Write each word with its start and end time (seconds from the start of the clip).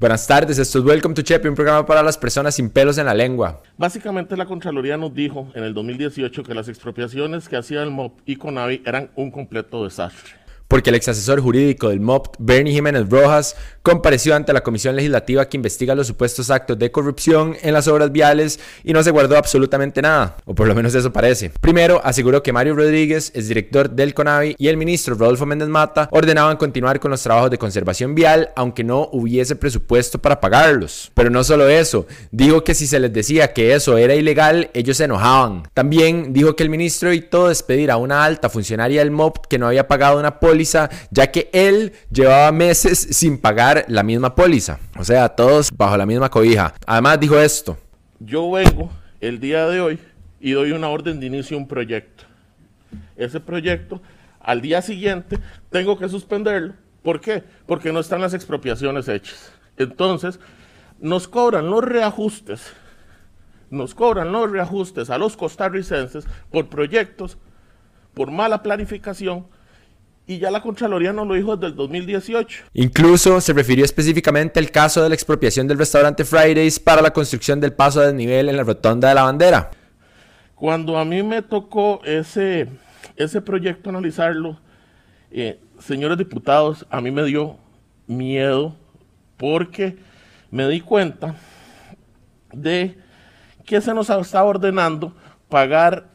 Buenas 0.00 0.26
tardes, 0.26 0.58
esto 0.58 0.78
es 0.78 0.84
Welcome 0.86 1.14
to 1.14 1.20
Chepe, 1.20 1.46
un 1.46 1.54
programa 1.54 1.84
para 1.84 2.02
las 2.02 2.16
personas 2.16 2.54
sin 2.54 2.70
pelos 2.70 2.96
en 2.96 3.04
la 3.04 3.12
lengua. 3.12 3.62
Básicamente 3.76 4.34
la 4.34 4.46
Contraloría 4.46 4.96
nos 4.96 5.12
dijo 5.12 5.48
en 5.54 5.62
el 5.62 5.74
2018 5.74 6.42
que 6.42 6.54
las 6.54 6.68
expropiaciones 6.68 7.50
que 7.50 7.58
hacía 7.58 7.82
el 7.82 7.90
MOP 7.90 8.18
y 8.24 8.36
Conavi 8.36 8.82
eran 8.86 9.10
un 9.14 9.30
completo 9.30 9.84
desastre 9.84 10.39
porque 10.70 10.90
el 10.90 10.96
ex 10.96 11.08
asesor 11.08 11.40
jurídico 11.40 11.88
del 11.88 11.98
MOP, 11.98 12.36
Bernie 12.38 12.72
Jiménez 12.72 13.10
Rojas, 13.10 13.56
compareció 13.82 14.36
ante 14.36 14.52
la 14.52 14.62
Comisión 14.62 14.94
Legislativa 14.94 15.48
que 15.48 15.56
investiga 15.56 15.96
los 15.96 16.06
supuestos 16.06 16.48
actos 16.48 16.78
de 16.78 16.92
corrupción 16.92 17.56
en 17.60 17.74
las 17.74 17.88
obras 17.88 18.12
viales 18.12 18.60
y 18.84 18.92
no 18.92 19.02
se 19.02 19.10
guardó 19.10 19.36
absolutamente 19.36 20.00
nada, 20.00 20.36
o 20.44 20.54
por 20.54 20.68
lo 20.68 20.74
menos 20.76 20.94
eso 20.94 21.12
parece. 21.12 21.50
Primero, 21.60 22.00
aseguró 22.04 22.44
que 22.44 22.52
Mario 22.52 22.76
Rodríguez, 22.76 23.32
es 23.34 23.48
director 23.48 23.90
del 23.90 24.14
CONAVI, 24.14 24.54
y 24.58 24.68
el 24.68 24.76
ministro 24.76 25.16
Rodolfo 25.16 25.44
Méndez 25.44 25.68
Mata 25.68 26.08
ordenaban 26.12 26.56
continuar 26.56 27.00
con 27.00 27.10
los 27.10 27.22
trabajos 27.22 27.50
de 27.50 27.58
conservación 27.58 28.14
vial, 28.14 28.50
aunque 28.54 28.84
no 28.84 29.08
hubiese 29.10 29.56
presupuesto 29.56 30.20
para 30.20 30.40
pagarlos. 30.40 31.10
Pero 31.14 31.30
no 31.30 31.42
solo 31.42 31.68
eso, 31.68 32.06
dijo 32.30 32.62
que 32.62 32.76
si 32.76 32.86
se 32.86 33.00
les 33.00 33.12
decía 33.12 33.52
que 33.52 33.74
eso 33.74 33.98
era 33.98 34.14
ilegal, 34.14 34.70
ellos 34.72 34.98
se 34.98 35.04
enojaban. 35.04 35.64
También 35.74 36.32
dijo 36.32 36.54
que 36.54 36.62
el 36.62 36.70
ministro 36.70 37.08
evitó 37.08 37.48
despedir 37.48 37.90
a 37.90 37.96
una 37.96 38.24
alta 38.24 38.48
funcionaria 38.48 39.00
del 39.00 39.10
MOP 39.10 39.46
que 39.48 39.58
no 39.58 39.66
había 39.66 39.88
pagado 39.88 40.20
una 40.20 40.38
ya 41.10 41.30
que 41.30 41.48
él 41.52 41.92
llevaba 42.10 42.52
meses 42.52 42.98
sin 43.10 43.38
pagar 43.38 43.84
la 43.88 44.02
misma 44.02 44.34
póliza. 44.34 44.78
O 44.98 45.04
sea, 45.04 45.28
todos 45.28 45.70
bajo 45.76 45.96
la 45.96 46.06
misma 46.06 46.30
cobija. 46.30 46.74
Además 46.86 47.20
dijo 47.20 47.38
esto. 47.38 47.78
Yo 48.18 48.50
vengo 48.50 48.90
el 49.20 49.40
día 49.40 49.66
de 49.66 49.80
hoy 49.80 49.98
y 50.40 50.52
doy 50.52 50.72
una 50.72 50.88
orden 50.88 51.20
de 51.20 51.26
inicio 51.26 51.56
a 51.56 51.60
un 51.60 51.68
proyecto. 51.68 52.24
Ese 53.16 53.40
proyecto, 53.40 54.00
al 54.40 54.60
día 54.60 54.82
siguiente, 54.82 55.38
tengo 55.70 55.98
que 55.98 56.08
suspenderlo. 56.08 56.74
¿Por 57.02 57.20
qué? 57.20 57.42
Porque 57.66 57.92
no 57.92 58.00
están 58.00 58.20
las 58.20 58.34
expropiaciones 58.34 59.08
hechas. 59.08 59.52
Entonces, 59.76 60.38
nos 61.00 61.28
cobran 61.28 61.70
los 61.70 61.82
reajustes, 61.82 62.72
nos 63.70 63.94
cobran 63.94 64.32
los 64.32 64.50
reajustes 64.50 65.08
a 65.08 65.18
los 65.18 65.36
costarricenses 65.36 66.26
por 66.50 66.68
proyectos, 66.68 67.38
por 68.12 68.30
mala 68.30 68.62
planificación, 68.62 69.46
y 70.26 70.38
ya 70.38 70.50
la 70.50 70.62
Contraloría 70.62 71.12
no 71.12 71.24
lo 71.24 71.34
dijo 71.34 71.56
desde 71.56 71.72
el 71.72 71.76
2018. 71.76 72.64
Incluso 72.74 73.40
se 73.40 73.52
refirió 73.52 73.84
específicamente 73.84 74.60
al 74.60 74.70
caso 74.70 75.02
de 75.02 75.08
la 75.08 75.14
expropiación 75.14 75.66
del 75.66 75.78
restaurante 75.78 76.24
Fridays 76.24 76.78
para 76.78 77.02
la 77.02 77.12
construcción 77.12 77.60
del 77.60 77.72
paso 77.72 78.00
de 78.00 78.06
desnivel 78.08 78.48
en 78.48 78.56
la 78.56 78.62
rotonda 78.62 79.08
de 79.08 79.14
la 79.16 79.24
bandera. 79.24 79.70
Cuando 80.54 80.98
a 80.98 81.04
mí 81.04 81.22
me 81.22 81.42
tocó 81.42 82.00
ese, 82.04 82.68
ese 83.16 83.40
proyecto 83.40 83.90
analizarlo, 83.90 84.60
eh, 85.32 85.58
señores 85.80 86.18
diputados, 86.18 86.86
a 86.90 87.00
mí 87.00 87.10
me 87.10 87.24
dio 87.24 87.56
miedo 88.06 88.76
porque 89.36 89.96
me 90.50 90.68
di 90.68 90.80
cuenta 90.80 91.34
de 92.52 92.98
que 93.64 93.80
se 93.80 93.94
nos 93.94 94.10
estaba 94.10 94.44
ordenando 94.44 95.14
pagar 95.48 96.08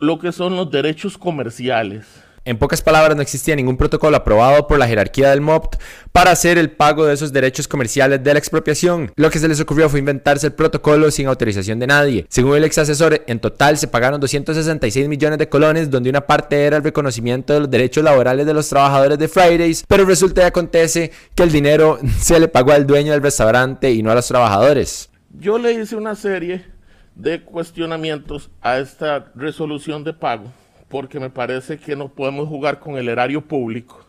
lo 0.00 0.18
que 0.18 0.32
son 0.32 0.56
los 0.56 0.70
derechos 0.70 1.16
comerciales 1.18 2.23
en 2.46 2.58
pocas 2.58 2.82
palabras, 2.82 3.16
no 3.16 3.22
existía 3.22 3.56
ningún 3.56 3.78
protocolo 3.78 4.18
aprobado 4.18 4.66
por 4.66 4.78
la 4.78 4.86
jerarquía 4.86 5.30
del 5.30 5.40
MOPT 5.40 5.76
para 6.12 6.30
hacer 6.30 6.58
el 6.58 6.70
pago 6.70 7.06
de 7.06 7.14
esos 7.14 7.32
derechos 7.32 7.66
comerciales 7.66 8.22
de 8.22 8.32
la 8.34 8.38
expropiación. 8.38 9.10
Lo 9.16 9.30
que 9.30 9.38
se 9.38 9.48
les 9.48 9.60
ocurrió 9.60 9.88
fue 9.88 10.00
inventarse 10.00 10.48
el 10.48 10.52
protocolo 10.52 11.10
sin 11.10 11.26
autorización 11.26 11.78
de 11.78 11.86
nadie. 11.86 12.26
Según 12.28 12.56
el 12.56 12.64
ex 12.64 12.76
asesor, 12.76 13.22
en 13.26 13.40
total 13.40 13.78
se 13.78 13.88
pagaron 13.88 14.20
266 14.20 15.08
millones 15.08 15.38
de 15.38 15.48
colones, 15.48 15.90
donde 15.90 16.10
una 16.10 16.20
parte 16.20 16.64
era 16.64 16.76
el 16.76 16.84
reconocimiento 16.84 17.54
de 17.54 17.60
los 17.60 17.70
derechos 17.70 18.04
laborales 18.04 18.44
de 18.44 18.52
los 18.52 18.68
trabajadores 18.68 19.18
de 19.18 19.28
Fridays, 19.28 19.84
pero 19.88 20.04
resulta 20.04 20.42
y 20.42 20.44
acontece 20.44 21.12
que 21.34 21.44
el 21.44 21.50
dinero 21.50 21.98
se 22.20 22.38
le 22.38 22.48
pagó 22.48 22.72
al 22.72 22.86
dueño 22.86 23.12
del 23.12 23.22
restaurante 23.22 23.90
y 23.90 24.02
no 24.02 24.10
a 24.10 24.16
los 24.16 24.28
trabajadores. 24.28 25.08
Yo 25.30 25.56
le 25.56 25.72
hice 25.72 25.96
una 25.96 26.14
serie 26.14 26.66
de 27.14 27.40
cuestionamientos 27.42 28.50
a 28.60 28.78
esta 28.78 29.32
resolución 29.34 30.04
de 30.04 30.12
pago 30.12 30.52
porque 30.94 31.18
me 31.18 31.28
parece 31.28 31.76
que 31.76 31.96
no 31.96 32.06
podemos 32.06 32.48
jugar 32.48 32.78
con 32.78 32.96
el 32.96 33.08
erario 33.08 33.40
público. 33.40 34.06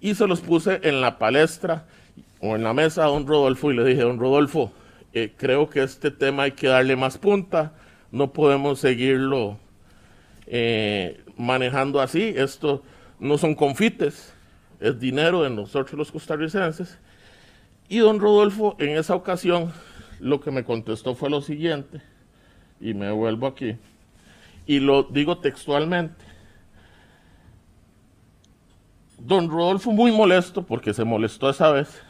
Y 0.00 0.14
se 0.14 0.28
los 0.28 0.40
puse 0.40 0.78
en 0.84 1.00
la 1.00 1.18
palestra 1.18 1.84
o 2.38 2.54
en 2.54 2.62
la 2.62 2.72
mesa 2.72 3.02
a 3.02 3.08
don 3.08 3.26
Rodolfo 3.26 3.72
y 3.72 3.76
le 3.76 3.84
dije, 3.84 4.02
don 4.02 4.20
Rodolfo, 4.20 4.70
eh, 5.12 5.32
creo 5.36 5.68
que 5.68 5.82
este 5.82 6.12
tema 6.12 6.44
hay 6.44 6.52
que 6.52 6.68
darle 6.68 6.94
más 6.94 7.18
punta, 7.18 7.72
no 8.12 8.32
podemos 8.32 8.78
seguirlo 8.78 9.58
eh, 10.46 11.20
manejando 11.36 12.00
así, 12.00 12.32
esto 12.36 12.84
no 13.18 13.36
son 13.36 13.56
confites, 13.56 14.32
es 14.78 15.00
dinero 15.00 15.42
de 15.42 15.50
nosotros 15.50 15.98
los 15.98 16.12
costarricenses. 16.12 17.00
Y 17.88 17.98
don 17.98 18.20
Rodolfo 18.20 18.76
en 18.78 18.90
esa 18.90 19.16
ocasión 19.16 19.72
lo 20.20 20.40
que 20.40 20.52
me 20.52 20.62
contestó 20.62 21.16
fue 21.16 21.30
lo 21.30 21.40
siguiente, 21.40 22.00
y 22.80 22.94
me 22.94 23.10
vuelvo 23.10 23.48
aquí 23.48 23.76
y 24.66 24.80
lo 24.80 25.04
digo 25.04 25.38
textualmente. 25.38 26.24
Don 29.18 29.48
Rodolfo, 29.48 29.90
muy 29.90 30.12
molesto, 30.12 30.62
porque 30.62 30.92
se 30.92 31.04
molestó 31.04 31.48
esa 31.48 31.70
vez, 31.70 32.02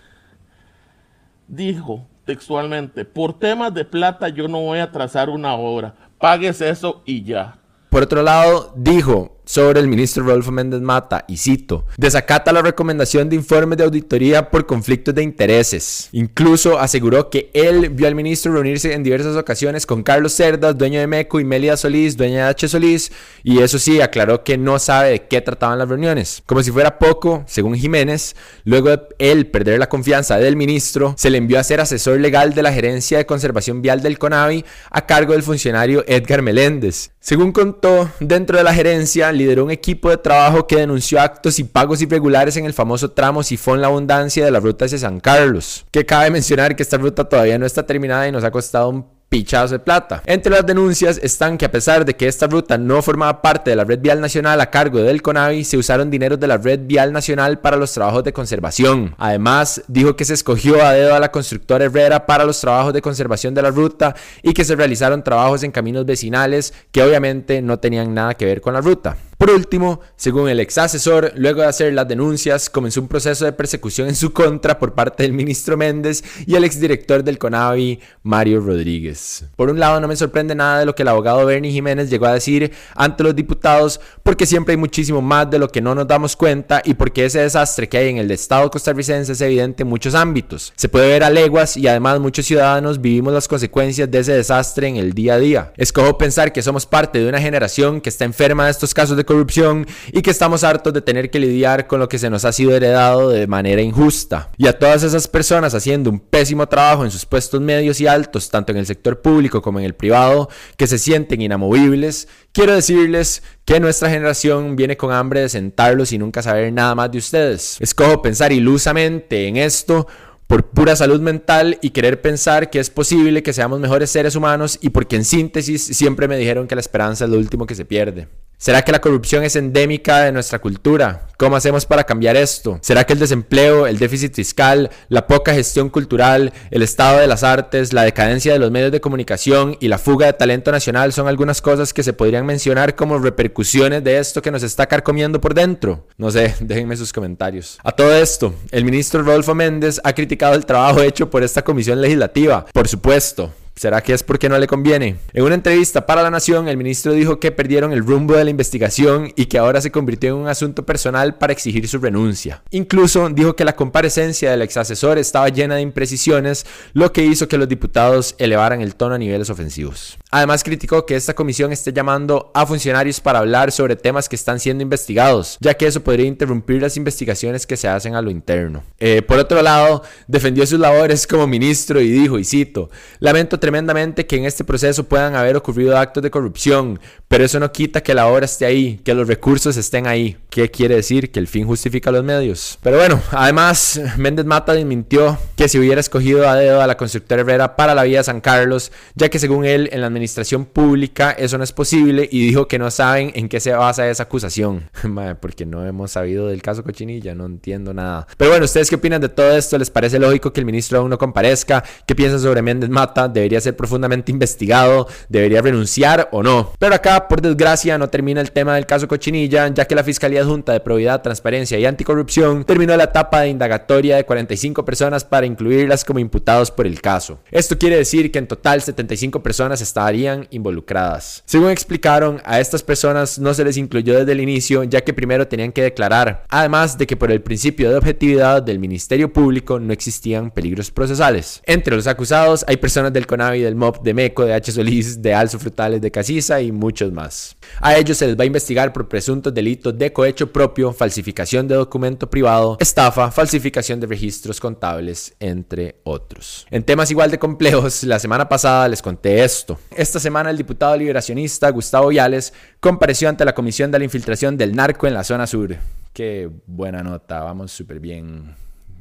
dijo 1.47 2.07
textualmente, 2.25 3.05
por 3.05 3.39
temas 3.39 3.73
de 3.75 3.85
plata 3.85 4.29
yo 4.29 4.49
no 4.49 4.61
voy 4.61 4.79
a 4.79 4.91
trazar 4.91 5.29
una 5.29 5.55
obra, 5.55 5.95
pagues 6.19 6.61
eso 6.61 7.03
y 7.05 7.23
ya. 7.23 7.59
Por 7.91 8.03
otro 8.03 8.23
lado, 8.23 8.73
dijo, 8.77 9.34
sobre 9.44 9.81
el 9.81 9.88
ministro 9.88 10.25
Rodolfo 10.25 10.50
Méndez 10.50 10.81
Mata, 10.81 11.25
y 11.28 11.37
cito, 11.37 11.87
desacata 11.97 12.53
la 12.53 12.62
recomendación 12.62 13.28
de 13.28 13.37
informes 13.37 13.78
de 13.78 13.84
auditoría 13.84 14.50
por 14.50 14.66
conflictos 14.66 15.15
de 15.15 15.22
intereses. 15.22 16.09
Incluso 16.12 16.78
aseguró 16.78 17.31
que 17.31 17.50
él 17.55 17.91
vio 17.91 18.06
al 18.06 18.15
ministro 18.15 18.53
reunirse 18.53 18.93
en 18.93 19.03
diversas 19.03 19.37
ocasiones 19.37 19.87
con 19.87 20.03
Carlos 20.03 20.32
Cerdas, 20.32 20.77
dueño 20.77 21.00
de 21.00 21.06
MECO, 21.06 21.41
y 21.41 21.44
Melida 21.44 21.77
Solís, 21.77 22.16
dueña 22.16 22.44
de 22.44 22.50
H. 22.50 22.69
Solís, 22.69 23.12
y 23.43 23.60
eso 23.60 23.78
sí, 23.78 24.00
aclaró 24.00 24.44
que 24.44 24.59
no 24.59 24.78
sabe 24.78 25.10
de 25.10 25.27
qué 25.27 25.41
trataban 25.41 25.78
las 25.78 25.88
reuniones. 25.88 26.43
Como 26.47 26.62
si 26.62 26.71
fuera 26.71 26.99
poco, 26.99 27.44
según 27.47 27.76
Jiménez, 27.76 28.37
luego 28.65 28.91
de 28.91 29.03
él 29.19 29.47
perder 29.47 29.78
la 29.78 29.88
confianza 29.88 30.38
del 30.38 30.56
ministro, 30.56 31.15
se 31.16 31.31
le 31.31 31.38
envió 31.38 31.59
a 31.59 31.65
ser 31.65 31.81
asesor 31.81 32.21
legal 32.21 32.55
de 32.55 32.62
la 32.62 32.72
gerencia 32.72 33.19
de 33.19 33.26
conservación 33.26 33.82
vial 33.82 34.03
del 34.03 34.19
CONAVI 34.19 34.65
a 34.91 35.06
cargo 35.06 35.32
del 35.32 35.43
funcionario 35.43 36.05
Edgar 36.06 36.43
Meléndez. 36.43 37.11
Según 37.21 37.53
contó, 37.53 38.11
dentro 38.21 38.59
de 38.59 38.65
la 38.65 38.75
gerencia, 38.75 39.32
lideró 39.34 39.65
un 39.65 39.71
equipo 39.71 40.11
de 40.11 40.17
trabajo 40.17 40.67
que 40.67 40.77
denunció 40.77 41.21
actos 41.21 41.59
y 41.59 41.65
pagos 41.65 42.00
irregulares 42.03 42.56
en 42.56 42.65
el 42.65 42.72
famoso 42.72 43.11
tramo 43.11 43.43
Sifón 43.43 43.81
La 43.81 43.89
Abundancia 43.89 44.45
de 44.45 44.50
la 44.50 44.61
ruta 44.61 44.84
hacia 44.84 44.99
San 44.99 45.21
Carlos. 45.21 45.84
Que 45.91 46.06
cabe 46.06 46.31
mencionar 46.31 46.77
que 46.77 46.83
esta 46.83 46.97
ruta 46.97 47.28
todavía 47.28 47.59
no 47.59 47.67
está 47.67 47.84
terminada 47.84 48.27
y 48.27 48.33
nos 48.33 48.44
ha 48.44 48.50
costado 48.50 48.89
un 48.89 49.14
pichados 49.34 49.72
de 49.72 49.81
plata. 49.81 50.22
Entre 50.27 50.53
las 50.53 50.65
denuncias 50.65 51.19
están 51.21 51.59
que 51.59 51.65
a 51.65 51.71
pesar 51.71 52.05
de 52.05 52.15
que 52.15 52.28
esta 52.28 52.47
ruta 52.47 52.78
no 52.78 53.03
formaba 53.03 53.43
parte 53.43 53.71
de 53.71 53.75
la 53.75 53.83
red 53.83 53.99
vial 53.99 54.21
nacional 54.21 54.61
a 54.61 54.71
cargo 54.71 55.00
del 55.00 55.22
CONAVI, 55.22 55.65
se 55.65 55.77
usaron 55.77 56.09
dineros 56.09 56.39
de 56.39 56.47
la 56.47 56.56
red 56.56 56.78
vial 56.84 57.12
nacional 57.12 57.59
para 57.59 57.77
los 57.77 57.93
trabajos 57.93 58.23
de 58.23 58.33
conservación. 58.33 59.12
Además, 59.19 59.83
dijo 59.89 60.15
que 60.15 60.25
se 60.25 60.34
escogió 60.34 60.84
a 60.84 60.93
dedo 60.93 61.17
a 61.17 61.19
la 61.19 61.33
constructora 61.33 61.87
Herrera 61.87 62.27
para 62.27 62.44
los 62.44 62.61
trabajos 62.61 62.93
de 62.93 63.03
conservación 63.03 63.55
de 63.55 63.62
la 63.62 63.71
ruta 63.71 64.15
y 64.41 64.53
que 64.53 64.65
se 64.65 64.77
realizaron 64.77 65.25
trabajos 65.25 65.65
en 65.65 65.73
caminos 65.73 66.06
vecinales 66.06 66.73
que 66.93 67.03
obviamente 67.03 67.61
no 67.61 67.81
tenían 67.81 68.15
nada 68.15 68.34
que 68.34 68.44
ver 68.44 68.61
con 68.61 68.75
la 68.75 68.83
ruta. 68.83 69.17
Por 69.39 69.50
último, 69.50 70.00
según 70.17 70.49
el 70.49 70.61
ex 70.61 70.78
asesor, 70.78 71.33
luego 71.37 71.62
de 71.62 71.67
hacer 71.67 71.93
las 71.93 72.06
denuncias, 72.06 72.71
comenzó 72.71 73.00
un 73.00 73.09
proceso 73.09 73.45
de 73.45 73.53
persecución 73.53 74.09
en 74.09 74.15
su 74.15 74.33
contra 74.33 74.78
por 74.78 74.95
parte 74.95 75.22
del 75.22 75.33
ministro 75.33 75.77
Méndez 75.77 76.22
y 76.47 76.55
el 76.55 76.65
exdirector 76.65 77.25
del 77.25 77.39
CONAVI, 77.39 78.00
Mario 78.23 78.61
Rodríguez. 78.61 79.44
Por 79.56 79.71
un 79.71 79.81
lado, 79.81 80.00
no 80.00 80.09
me 80.09 80.17
sorprende 80.17 80.55
nada 80.55 80.81
de 80.81 80.87
lo 80.87 80.94
que 80.94 81.03
el 81.03 81.09
abogado 81.09 81.44
Bernie 81.44 81.73
Jiménez 81.73 82.11
llegó 82.11 82.27
a 82.27 82.34
decir 82.34 82.73
ante 82.94 83.25
los 83.25 83.34
diputados, 83.34 84.00
porque 84.23 84.47
siempre 84.47 84.73
hay 84.73 84.78
muchísimo 84.78 85.21
más 85.21 85.50
de 85.50 85.59
lo 85.59 85.69
que 85.69 85.81
no 85.81 85.94
nos 85.94 86.06
damos 86.06 86.37
cuenta 86.37 86.81
y 86.84 86.94
porque 86.94 87.25
ese 87.25 87.41
desastre 87.41 87.88
que 87.88 87.99
hay 87.99 88.09
en 88.09 88.19
el 88.19 88.31
Estado 88.31 88.70
costarricense 88.70 89.32
es 89.32 89.41
evidente 89.41 89.82
en 89.82 89.88
muchos 89.88 90.14
ámbitos. 90.14 90.73
Se 90.76 90.88
puede 90.88 91.09
ver 91.09 91.25
a 91.25 91.31
leguas 91.31 91.76
y 91.76 91.88
además 91.88 92.20
muchos 92.20 92.47
ciudadanos 92.47 93.00
vivimos 93.00 93.32
las 93.32 93.49
consecuencias 93.49 94.11
de 94.11 94.19
ese 94.19 94.32
desastre 94.32 94.88
en 94.88 94.97
el 94.97 95.12
día 95.12 95.35
a 95.35 95.38
día. 95.38 95.73
Escojo 95.76 96.17
pensar 96.19 96.53
que 96.53 96.62
somos 96.62 96.87
parte 96.87 97.19
de 97.19 97.29
una 97.29 97.41
generación 97.41 98.00
que 98.00 98.09
está 98.09 98.25
enferma 98.25 98.67
de 98.67 98.70
estos 98.70 98.94
casos 98.94 99.17
de 99.17 99.24
corrupción 99.25 99.87
y 100.12 100.23
que 100.23 100.31
estamos 100.31 100.65
hartos 100.65 100.93
de 100.93 101.00
tener 101.00 101.31
que 101.31 101.38
lidiar 101.38 101.87
con 101.87 102.00
lo 102.00 102.09
que 102.09 102.19
se 102.19 102.31
nos 102.31 102.44
ha 102.44 102.53
sido 102.53 102.75
heredado 102.75 103.31
de 103.31 103.47
manera 103.47 103.82
injusta. 103.82 104.50
Y 104.56 104.67
a 104.67 104.79
todas 104.79 105.03
esas 105.03 105.29
personas 105.29 105.75
haciendo 105.75 106.11
un 106.11 106.21
pésimo 106.21 106.67
trabajo 106.69 107.05
en 107.05 107.11
sus 107.11 107.26
puestos 107.26 107.61
medios 107.61 108.00
y 108.00 108.06
altos, 108.06 108.50
tanto 108.50 108.73
en 108.73 108.79
el 108.79 108.87
sector 108.87 109.21
público 109.21 109.62
como 109.62 109.79
en 109.79 109.85
el 109.85 109.94
privado, 109.94 110.49
que 110.76 110.87
se 110.87 110.99
sienten 110.99 111.43
inamovibles, 111.43 112.29
quiero 112.53 112.75
decirles 112.75 113.43
que 113.65 113.81
nuestra 113.81 114.11
generación 114.11 114.76
viene 114.76 114.97
con 114.97 115.12
hambre 115.12 115.41
de 115.41 115.49
sentarlos 115.49 116.12
y 116.12 116.19
nunca 116.19 116.43
saber 116.43 116.73
nada 116.73 116.94
más 116.94 117.11
de 117.11 117.19
ustedes. 117.19 117.76
Escojo 117.81 118.23
pensar 118.23 118.53
ilusamente 118.53 119.49
en 119.49 119.56
esto 119.56 120.06
por 120.47 120.71
pura 120.71 120.94
salud 120.94 121.21
mental 121.21 121.79
y 121.81 121.91
querer 121.91 122.21
pensar 122.21 122.71
que 122.71 122.79
es 122.79 122.91
posible 122.91 123.43
que 123.43 123.53
seamos 123.53 123.81
mejores 123.81 124.11
seres 124.11 124.37
humanos 124.37 124.79
y 124.81 124.91
porque 124.91 125.17
en 125.17 125.25
síntesis 125.25 125.85
siempre 125.85 126.29
me 126.29 126.37
dijeron 126.37 126.67
que 126.67 126.75
la 126.75 126.81
esperanza 126.81 127.25
es 127.25 127.31
lo 127.31 127.38
último 127.38 127.67
que 127.67 127.75
se 127.75 127.85
pierde. 127.85 128.29
¿Será 128.56 128.83
que 128.83 128.93
la 128.93 129.01
corrupción 129.01 129.45
es 129.45 129.56
endémica 129.56 130.21
de 130.21 130.33
nuestra 130.33 130.59
cultura? 130.59 131.27
¿Cómo 131.37 131.56
hacemos 131.56 131.85
para 131.85 132.05
cambiar 132.05 132.37
esto? 132.37 132.79
¿Será 132.81 133.05
que 133.05 133.12
el 133.12 133.19
desempleo, 133.19 133.87
el 133.87 133.99
déficit 133.99 134.35
fiscal, 134.35 134.91
la 135.09 135.27
poca 135.27 135.53
gestión 135.53 135.91
cultural, 135.91 136.53
el 136.71 136.83
estado 136.83 137.19
de 137.19 137.27
las 137.27 137.43
artes, 137.43 137.93
la 137.93 138.05
decadencia 138.05 138.53
de 138.53 138.59
los 138.59 138.71
medios 138.71 138.93
de 138.93 139.01
comunicación 139.01 139.77
y 139.81 139.89
la 139.89 139.99
fuga 139.99 140.27
de 140.27 140.33
talento 140.33 140.71
nacional 140.73 141.12
son 141.12 141.29
algunas 141.29 141.61
cosas 141.61 141.93
que 141.93 142.03
se 142.03 142.12
podrían 142.12 142.47
mencionar 142.47 142.95
como 142.95 143.19
repercusiones 143.19 144.05
de 144.05 144.19
esto 144.19 144.41
que 144.41 144.51
nos 144.51 144.62
está 144.62 144.87
carcomiendo 144.87 145.41
por 145.41 145.53
dentro? 145.55 146.07
No 146.17 146.31
sé, 146.31 146.55
déjenme 146.61 146.97
sus 146.97 147.12
comentarios. 147.12 147.79
A 147.83 147.93
todo 147.93 148.15
esto, 148.15 148.55
el 148.71 148.85
ministro 148.85 149.23
Rodolfo 149.23 149.55
Méndez 149.55 150.00
ha 150.05 150.12
criticado 150.12 150.55
el 150.55 150.65
trabajo 150.65 151.03
hecho 151.03 151.29
por 151.29 151.43
esta 151.43 151.62
comisión 151.62 152.00
legislativa. 152.00 152.65
Por 152.73 152.89
supuesto, 152.89 153.53
¿Será 153.76 154.03
que 154.03 154.12
es 154.12 154.23
porque 154.23 154.49
no 154.49 154.56
le 154.56 154.69
conviene? 154.69 155.17
En 155.32 155.43
una 155.43 155.56
entrevista 155.56 156.06
para 156.06 156.23
La 156.23 156.31
Nación, 156.31 156.69
el 156.69 156.76
ministro 156.76 157.12
dijo 157.12 157.41
que 157.41 157.50
perdieron 157.50 157.93
el 157.93 158.06
rumbo 158.06 158.35
de 158.35 158.44
la 158.44 158.50
investigación 158.50 159.32
y 159.35 159.47
que 159.47 159.59
ahora 159.59 159.81
se 159.81 159.91
convirtió 159.91 160.31
en 160.31 160.37
un 160.37 160.49
asunto 160.49 160.87
personal 160.87 161.38
para 161.38 161.53
exigir 161.53 161.88
su 161.88 161.99
renuncia. 161.99 162.62
Incluso 162.71 163.29
dijo 163.31 163.56
que 163.56 163.65
la 163.65 163.75
comparecencia 163.75 164.53
del 164.53 164.62
ex 164.62 164.76
asesor 164.76 165.19
estaba 165.19 165.49
llena 165.49 165.75
de 165.75 165.81
imprecisiones, 165.81 166.67
lo 166.93 167.12
que 167.12 167.25
hizo 167.25 167.49
que 167.49 167.59
los 167.59 167.69
diputados 167.69 168.37
elevaran 168.38 168.81
el 168.81 168.94
tono 168.94 169.17
a 169.17 169.19
niveles 169.19 169.50
ofensivos. 169.50 170.19
Además 170.31 170.62
criticó 170.62 171.05
que 171.05 171.17
esta 171.17 171.35
comisión 171.35 171.73
esté 171.73 171.93
llamando 171.93 172.53
a 172.55 172.67
funcionarios 172.67 173.21
para 173.21 173.41
hablar 173.41 173.73
sobre 173.73 173.97
temas 173.97 174.29
que 174.29 174.37
están 174.37 174.61
siendo 174.61 174.82
investigados, 174.82 175.59
ya 175.61 175.75
que 175.75 175.87
eso 175.87 176.03
podría 176.03 176.26
interrumpir 176.26 176.81
las 176.81 176.97
investigaciones 176.97 177.67
que 177.67 177.76
se 177.76 177.88
hacen 177.88 178.15
a 178.15 178.23
lo 178.23 178.31
interno. 178.31 178.85
Eh, 179.00 179.23
por 179.23 179.38
otro 179.38 179.61
lado, 179.62 180.03
defendió 180.29 180.65
sus 180.65 180.79
labores 180.79 181.26
como 181.26 181.49
ministro 181.49 182.00
y 182.00 182.11
dijo, 182.11 182.38
y 182.38 182.44
cito, 182.44 182.88
lamento 183.19 183.59
tremendamente 183.64 184.26
que 184.26 184.37
en 184.37 184.44
este 184.44 184.62
proceso 184.62 185.05
puedan 185.05 185.34
haber 185.37 185.56
ocurrido 185.56 185.96
actos 185.96 186.22
de 186.22 186.31
corrupción, 186.31 187.00
pero 187.28 187.46
eso 187.46 187.58
no 187.58 187.72
quita 187.72 188.02
que 188.02 188.12
la 188.12 188.26
obra 188.26 188.44
esté 188.44 188.66
ahí, 188.66 189.00
que 189.02 189.14
los 189.14 189.26
recursos 189.26 189.78
estén 189.78 190.06
ahí. 190.06 190.37
¿Qué 190.50 190.70
quiere 190.70 190.96
decir? 190.96 191.32
Que 191.32 191.40
el 191.40 191.49
fin 191.49 191.66
justifica 191.66 192.11
los 192.11 192.22
medios. 192.22 192.78
Pero 192.82 192.99
bueno, 192.99 193.22
además, 193.31 193.99
Méndez 194.19 194.44
Mata 194.44 194.75
desmintió 194.75 195.38
que 195.56 195.66
se 195.70 195.78
hubiera 195.78 195.99
escogido 195.99 196.46
a 196.46 196.56
dedo 196.56 196.82
a 196.82 196.87
la 196.87 196.99
constructora 196.99 197.40
Herrera 197.40 197.75
para 197.75 197.94
la 197.94 198.02
vía 198.02 198.22
San 198.22 198.43
Carlos, 198.43 198.93
ya 199.14 199.31
que 199.31 199.38
según 199.38 199.64
él, 199.64 199.88
en 199.93 200.02
la 200.02 200.08
administración 200.08 200.66
pública 200.66 201.31
eso 201.31 201.56
no 201.56 201.64
es 201.64 201.72
posible 201.72 202.28
y 202.31 202.46
dijo 202.46 202.69
que 202.69 202.78
no 202.78 202.90
saben 202.90 203.32
en 203.34 203.49
qué 203.49 203.61
se 203.61 203.72
basa 203.72 204.11
esa 204.11 204.25
acusación. 204.25 204.90
porque 205.40 205.64
no 205.64 205.87
hemos 205.87 206.11
sabido 206.11 206.49
del 206.49 206.61
caso 206.61 206.84
Cochinilla, 206.84 207.34
no 207.34 207.46
entiendo 207.46 207.94
nada. 207.94 208.26
Pero 208.37 208.50
bueno, 208.50 208.66
¿ustedes 208.66 208.90
qué 208.90 208.96
opinan 208.96 209.22
de 209.22 209.31
todo 209.31 209.56
esto? 209.56 209.78
¿Les 209.78 209.88
parece 209.88 210.19
lógico 210.19 210.52
que 210.52 210.61
el 210.61 210.66
ministro 210.66 210.99
aún 210.99 211.08
no 211.08 211.16
comparezca? 211.16 211.82
¿Qué 212.06 212.14
piensan 212.14 212.40
sobre 212.40 212.61
Méndez 212.61 212.90
Mata? 212.90 213.26
¿Debería 213.26 213.54
ser 213.61 213.77
profundamente 213.77 214.33
investigado, 214.33 215.09
debería 215.29 215.62
renunciar 215.62 216.29
o 216.33 216.43
no. 216.43 216.73
Pero 216.79 216.95
acá, 216.95 217.29
por 217.29 217.41
desgracia, 217.41 217.99
no 217.99 218.09
termina 218.09 218.41
el 218.41 218.53
tema 218.53 218.75
del 218.75 218.87
caso 218.87 219.09
Cochinilla, 219.09 219.69
ya 219.69 219.85
que 219.87 219.95
la 219.95 220.05
Fiscalía 220.05 220.43
Adjunta 220.43 220.73
de 220.73 220.81
Probidad, 220.81 221.23
Transparencia 221.23 221.79
y 221.79 221.87
Anticorrupción 221.87 222.65
terminó 222.65 222.97
la 222.97 223.05
etapa 223.05 223.41
de 223.41 223.49
indagatoria 223.49 224.17
de 224.17 224.25
45 224.25 224.85
personas 224.85 225.25
para 225.25 225.47
incluirlas 225.47 226.05
como 226.05 226.19
imputados 226.19 226.71
por 226.71 226.87
el 226.87 227.01
caso. 227.01 227.39
Esto 227.51 227.79
quiere 227.79 227.97
decir 227.97 228.31
que 228.31 228.39
en 228.39 228.47
total 228.47 228.83
75 228.83 229.43
personas 229.43 229.81
estarían 229.81 230.47
involucradas. 230.50 231.43
Según 231.47 231.71
explicaron, 231.71 232.41
a 232.45 232.61
estas 232.61 232.83
personas 232.83 233.39
no 233.39 233.55
se 233.55 233.65
les 233.65 233.77
incluyó 233.77 234.19
desde 234.19 234.33
el 234.33 234.41
inicio, 234.41 234.85
ya 234.85 235.03
que 235.03 235.15
primero 235.15 235.49
tenían 235.49 235.73
que 235.73 235.83
declarar, 235.83 236.45
además 236.49 236.99
de 236.99 237.07
que 237.07 237.17
por 237.17 237.31
el 237.31 237.43
principio 237.43 237.91
de 237.91 237.97
objetividad 237.97 238.62
del 238.62 238.79
Ministerio 238.79 239.33
Público 239.33 239.79
no 239.79 239.93
existían 239.93 240.50
peligros 240.50 240.91
procesales. 240.91 241.62
Entre 241.67 241.95
los 241.95 242.07
acusados 242.07 242.65
hay 242.69 242.77
personas 242.77 243.12
del 243.12 243.27
CONAVI 243.44 243.61
del 243.61 243.75
MOP, 243.75 244.02
de 244.02 244.14
MECO, 244.14 244.44
de 244.44 244.55
H. 244.55 244.73
Solís, 244.73 245.20
de 245.20 245.35
Alzo 245.35 245.58
Frutales, 245.58 246.00
de 246.00 246.11
Casisa 246.11 246.62
y 246.62 246.73
muchos 246.73 247.12
más. 247.12 247.56
A 247.81 247.96
ellos 247.96 248.17
se 248.17 248.26
les 248.26 248.38
va 248.38 248.44
a 248.44 248.46
investigar 248.46 248.93
por 248.93 249.06
presuntos 249.06 249.52
delitos 249.52 249.96
de 249.99 250.12
cohecho 250.12 250.50
propio, 250.50 250.93
falsificación 250.93 251.69
de 251.69 251.75
documento 251.75 252.31
privado, 252.31 252.79
estafa, 252.81 253.31
falsificación 253.31 254.00
de 254.00 254.06
registros 254.06 254.61
contables, 254.61 255.35
entre 255.41 255.96
otros. 256.05 256.67
En 256.70 256.85
temas 256.85 257.11
igual 257.11 257.31
de 257.31 257.38
complejos, 257.38 258.02
la 258.05 258.19
semana 258.19 258.49
pasada 258.49 258.88
les 258.88 259.02
conté 259.02 259.44
esto. 259.44 259.79
Esta 259.94 260.19
semana 260.19 260.49
el 260.49 260.56
diputado 260.56 260.97
liberacionista 260.97 261.69
Gustavo 261.70 262.08
Viales 262.08 262.55
compareció 262.81 263.29
ante 263.29 263.44
la 263.44 263.55
Comisión 263.55 263.90
de 263.90 263.99
la 263.99 264.05
Infiltración 264.05 264.56
del 264.56 264.75
Narco 264.75 265.06
en 265.06 265.14
la 265.14 265.25
zona 265.25 265.47
sur. 265.47 265.76
Qué 266.14 266.49
buena 266.67 267.02
nota, 267.02 267.43
vamos 267.43 267.73
súper 267.73 268.00
bien. 268.00 268.55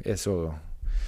Eso 0.03 0.53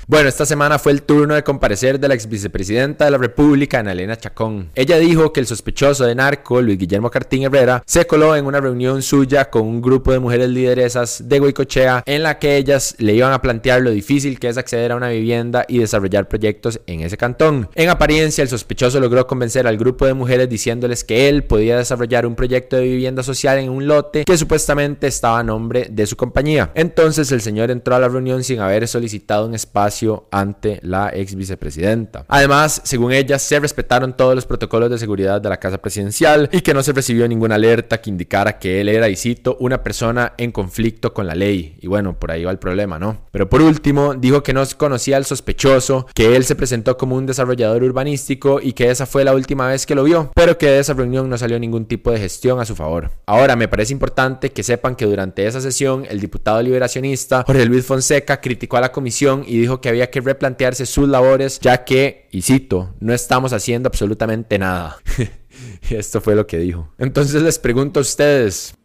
bueno, 0.08 0.30
esta 0.30 0.46
semana 0.46 0.78
fue 0.78 0.92
el 0.92 1.02
turno 1.02 1.34
de 1.34 1.44
comparecer 1.44 2.00
de 2.00 2.08
la 2.08 2.14
ex 2.14 2.30
vicepresidenta 2.30 3.06
de 3.06 3.12
la 3.12 3.18
República, 3.18 3.80
Ana 3.80 3.94
Elena 3.94 4.16
Chacón. 4.16 4.70
Ella 4.76 4.98
dijo 5.00 5.34
que 5.34 5.40
el 5.40 5.48
sospechoso 5.48 6.06
de 6.06 6.14
narco, 6.14 6.62
Luis 6.62 6.78
Guillermo 6.78 7.10
Cartín 7.10 7.42
Herrera, 7.42 7.82
se 7.88 8.06
coló 8.06 8.36
en 8.36 8.46
una 8.46 8.62
reunión 8.62 9.02
suya 9.02 9.50
con 9.50 9.64
un 9.64 9.82
grupo 9.82 10.12
de 10.12 10.20
mujeres 10.20 10.50
lideresas 10.50 11.28
de 11.28 11.40
Goicochea 11.40 12.04
en 12.06 12.22
la 12.22 12.38
que 12.38 12.56
ellas 12.56 12.94
le 13.00 13.16
iban 13.16 13.34
a 13.34 13.42
plantear 13.42 13.82
lo 13.82 13.90
difícil 13.90 14.40
que 14.40 14.48
es 14.48 14.60
acceder 14.60 14.92
a 14.92 14.96
una 14.96 15.10
vivienda 15.10 15.66
y 15.68 15.80
desarrollar 15.80 16.28
proyectos 16.28 16.80
en 16.86 17.00
ese 17.00 17.18
cantón. 17.18 17.68
En 17.74 17.90
apariencia, 17.90 18.44
el 18.44 18.50
sospechoso 18.50 19.00
logró 19.00 19.26
convencer 19.26 19.66
al 19.66 19.78
grupo 19.78 20.06
de 20.06 20.14
mujeres 20.14 20.48
diciéndoles 20.48 21.04
que 21.04 21.30
él 21.30 21.46
podía 21.46 21.78
desarrollar 21.78 22.28
un 22.28 22.36
proyecto 22.36 22.76
de 22.76 22.84
vivienda 22.84 23.24
social 23.24 23.58
en 23.58 23.72
un 23.72 23.88
lote 23.88 24.24
que 24.26 24.38
supuestamente 24.38 25.08
estaba 25.08 25.40
a 25.40 25.44
nombre 25.44 25.88
de 25.90 26.06
su 26.06 26.16
compañía. 26.16 26.72
Entonces 26.76 27.32
el 27.32 27.42
señor 27.42 27.72
entró 27.72 27.96
a 27.96 28.00
la 28.00 28.08
reunión 28.08 28.44
sin 28.44 28.60
haber 28.60 28.88
solicitado 28.88 29.48
un 29.48 29.56
espacio 29.56 29.95
ante 30.32 30.80
la 30.82 31.12
ex 31.14 31.36
vicepresidenta. 31.36 32.26
Además, 32.28 32.82
según 32.84 33.12
ella, 33.12 33.40
se 33.40 33.60
respetaron 33.60 34.16
todos 34.16 34.36
los 34.36 34.46
protocolos 34.46 34.90
de 34.90 34.98
seguridad 34.98 35.42
de 35.42 35.50
la 35.50 35.58
casa 35.58 35.78
presidencial 35.78 36.50
y 36.52 36.62
que 36.62 36.74
no 36.74 36.84
se 36.84 36.94
recibió 36.94 37.28
ninguna 37.28 37.56
alerta 37.56 38.02
que 38.02 38.10
indicara 38.10 38.60
que 38.60 38.82
él 38.82 38.90
era, 38.90 39.10
y 39.10 39.16
cito, 39.16 39.58
una 39.60 39.84
persona 39.84 40.34
en 40.38 40.52
conflicto 40.52 41.14
con 41.14 41.28
la 41.28 41.36
ley. 41.36 41.78
Y 41.82 41.88
bueno, 41.88 42.20
por 42.20 42.32
ahí 42.32 42.44
va 42.44 42.52
el 42.52 42.60
problema, 42.60 43.00
¿no? 43.00 43.18
Pero 43.32 43.50
por 43.50 43.62
último, 43.62 44.14
dijo 44.14 44.44
que 44.44 44.54
no 44.54 44.64
conocía 44.78 45.18
al 45.18 45.26
sospechoso, 45.26 46.08
que 46.14 46.36
él 46.36 46.44
se 46.46 46.56
presentó 46.56 46.98
como 46.98 47.16
un 47.16 47.26
desarrollador 47.26 47.84
urbanístico 47.84 48.60
y 48.62 48.74
que 48.74 48.90
esa 48.90 49.06
fue 49.06 49.24
la 49.24 49.34
última 49.34 49.68
vez 49.68 49.86
que 49.86 49.96
lo 49.96 50.04
vio, 50.04 50.32
pero 50.36 50.58
que 50.58 50.68
de 50.68 50.80
esa 50.80 50.94
reunión 50.94 51.30
no 51.30 51.38
salió 51.38 51.60
ningún 51.60 51.86
tipo 51.86 52.12
de 52.12 52.20
gestión 52.20 52.60
a 52.60 52.66
su 52.66 52.76
favor. 52.76 53.12
Ahora, 53.26 53.56
me 53.56 53.68
parece 53.68 53.94
importante 53.94 54.52
que 54.52 54.64
sepan 54.64 54.96
que 54.96 55.06
durante 55.06 55.46
esa 55.46 55.62
sesión, 55.62 56.06
el 56.10 56.20
diputado 56.20 56.62
liberacionista 56.62 57.44
Jorge 57.46 57.66
Luis 57.66 57.86
Fonseca 57.86 58.42
criticó 58.42 58.78
a 58.78 58.82
la 58.82 58.92
comisión 58.92 59.44
y 59.46 59.60
dijo 59.60 59.75
que 59.82 59.90
había 59.90 60.10
que 60.10 60.22
replantearse 60.22 60.86
sus 60.86 61.08
labores, 61.08 61.60
ya 61.60 61.84
que, 61.84 62.28
y 62.32 62.42
cito, 62.42 62.94
no 63.00 63.14
estamos 63.14 63.54
haciendo 63.54 63.88
absolutamente 63.88 64.58
nada. 64.60 64.98
Esto 65.90 66.22
fue 66.22 66.36
lo 66.36 66.48
que 66.48 66.58
dijo. 66.58 66.90
Entonces 66.98 67.42
les 67.42 67.60
pregunto 67.60 68.00
a 68.00 68.02
ustedes. 68.02 68.76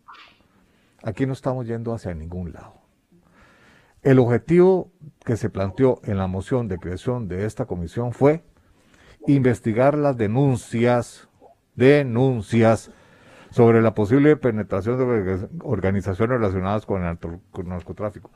Aquí 1.03 1.27
no 1.27 1.33
estamos 1.33 1.67
yendo 1.67 1.95
hacia 1.95 2.15
ningún 2.15 2.53
lado. 2.53 2.75
El 4.03 4.19
objetivo 4.19 4.91
que 5.25 5.37
se 5.37 5.51
planteó 5.51 6.01
en 6.05 6.17
la 6.17 6.27
moción 6.27 6.69
de 6.69 6.79
creación 6.79 7.29
de 7.29 7.47
esta 7.47 7.67
comisión 7.67 8.13
fue 8.13 8.43
investigar 9.27 9.97
las 9.97 10.17
denuncias, 10.17 11.29
denuncias 11.75 12.91
sobre 13.51 13.83
la 13.83 13.95
posible 13.95 14.37
penetración 14.37 14.97
de 14.97 15.49
organizaciones 15.63 16.39
relacionadas 16.39 16.87
con 16.87 17.05
el 17.05 17.19
narcotráfico. 17.69 18.31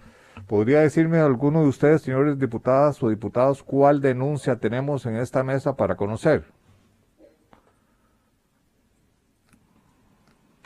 ¿Podría 0.47 0.81
decirme 0.81 1.19
alguno 1.19 1.63
de 1.63 1.69
ustedes, 1.69 2.03
señores 2.03 2.39
diputadas 2.39 3.03
o 3.03 3.09
diputados, 3.09 3.63
cuál 3.63 4.01
denuncia 4.01 4.57
tenemos 4.57 5.07
en 5.07 5.17
esta 5.17 5.43
mesa 5.43 5.75
para 5.75 5.97
conocer? 5.97 6.45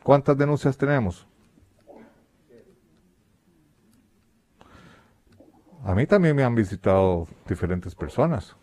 ¿Cuántas 0.02 0.37
denuncias 0.37 0.76
tenemos? 0.76 1.26
A 5.85 5.94
mí 5.94 6.06
también 6.06 6.35
me 6.35 6.42
han 6.42 6.54
visitado 6.54 7.28
diferentes 7.49 7.94
personas. 7.94 8.56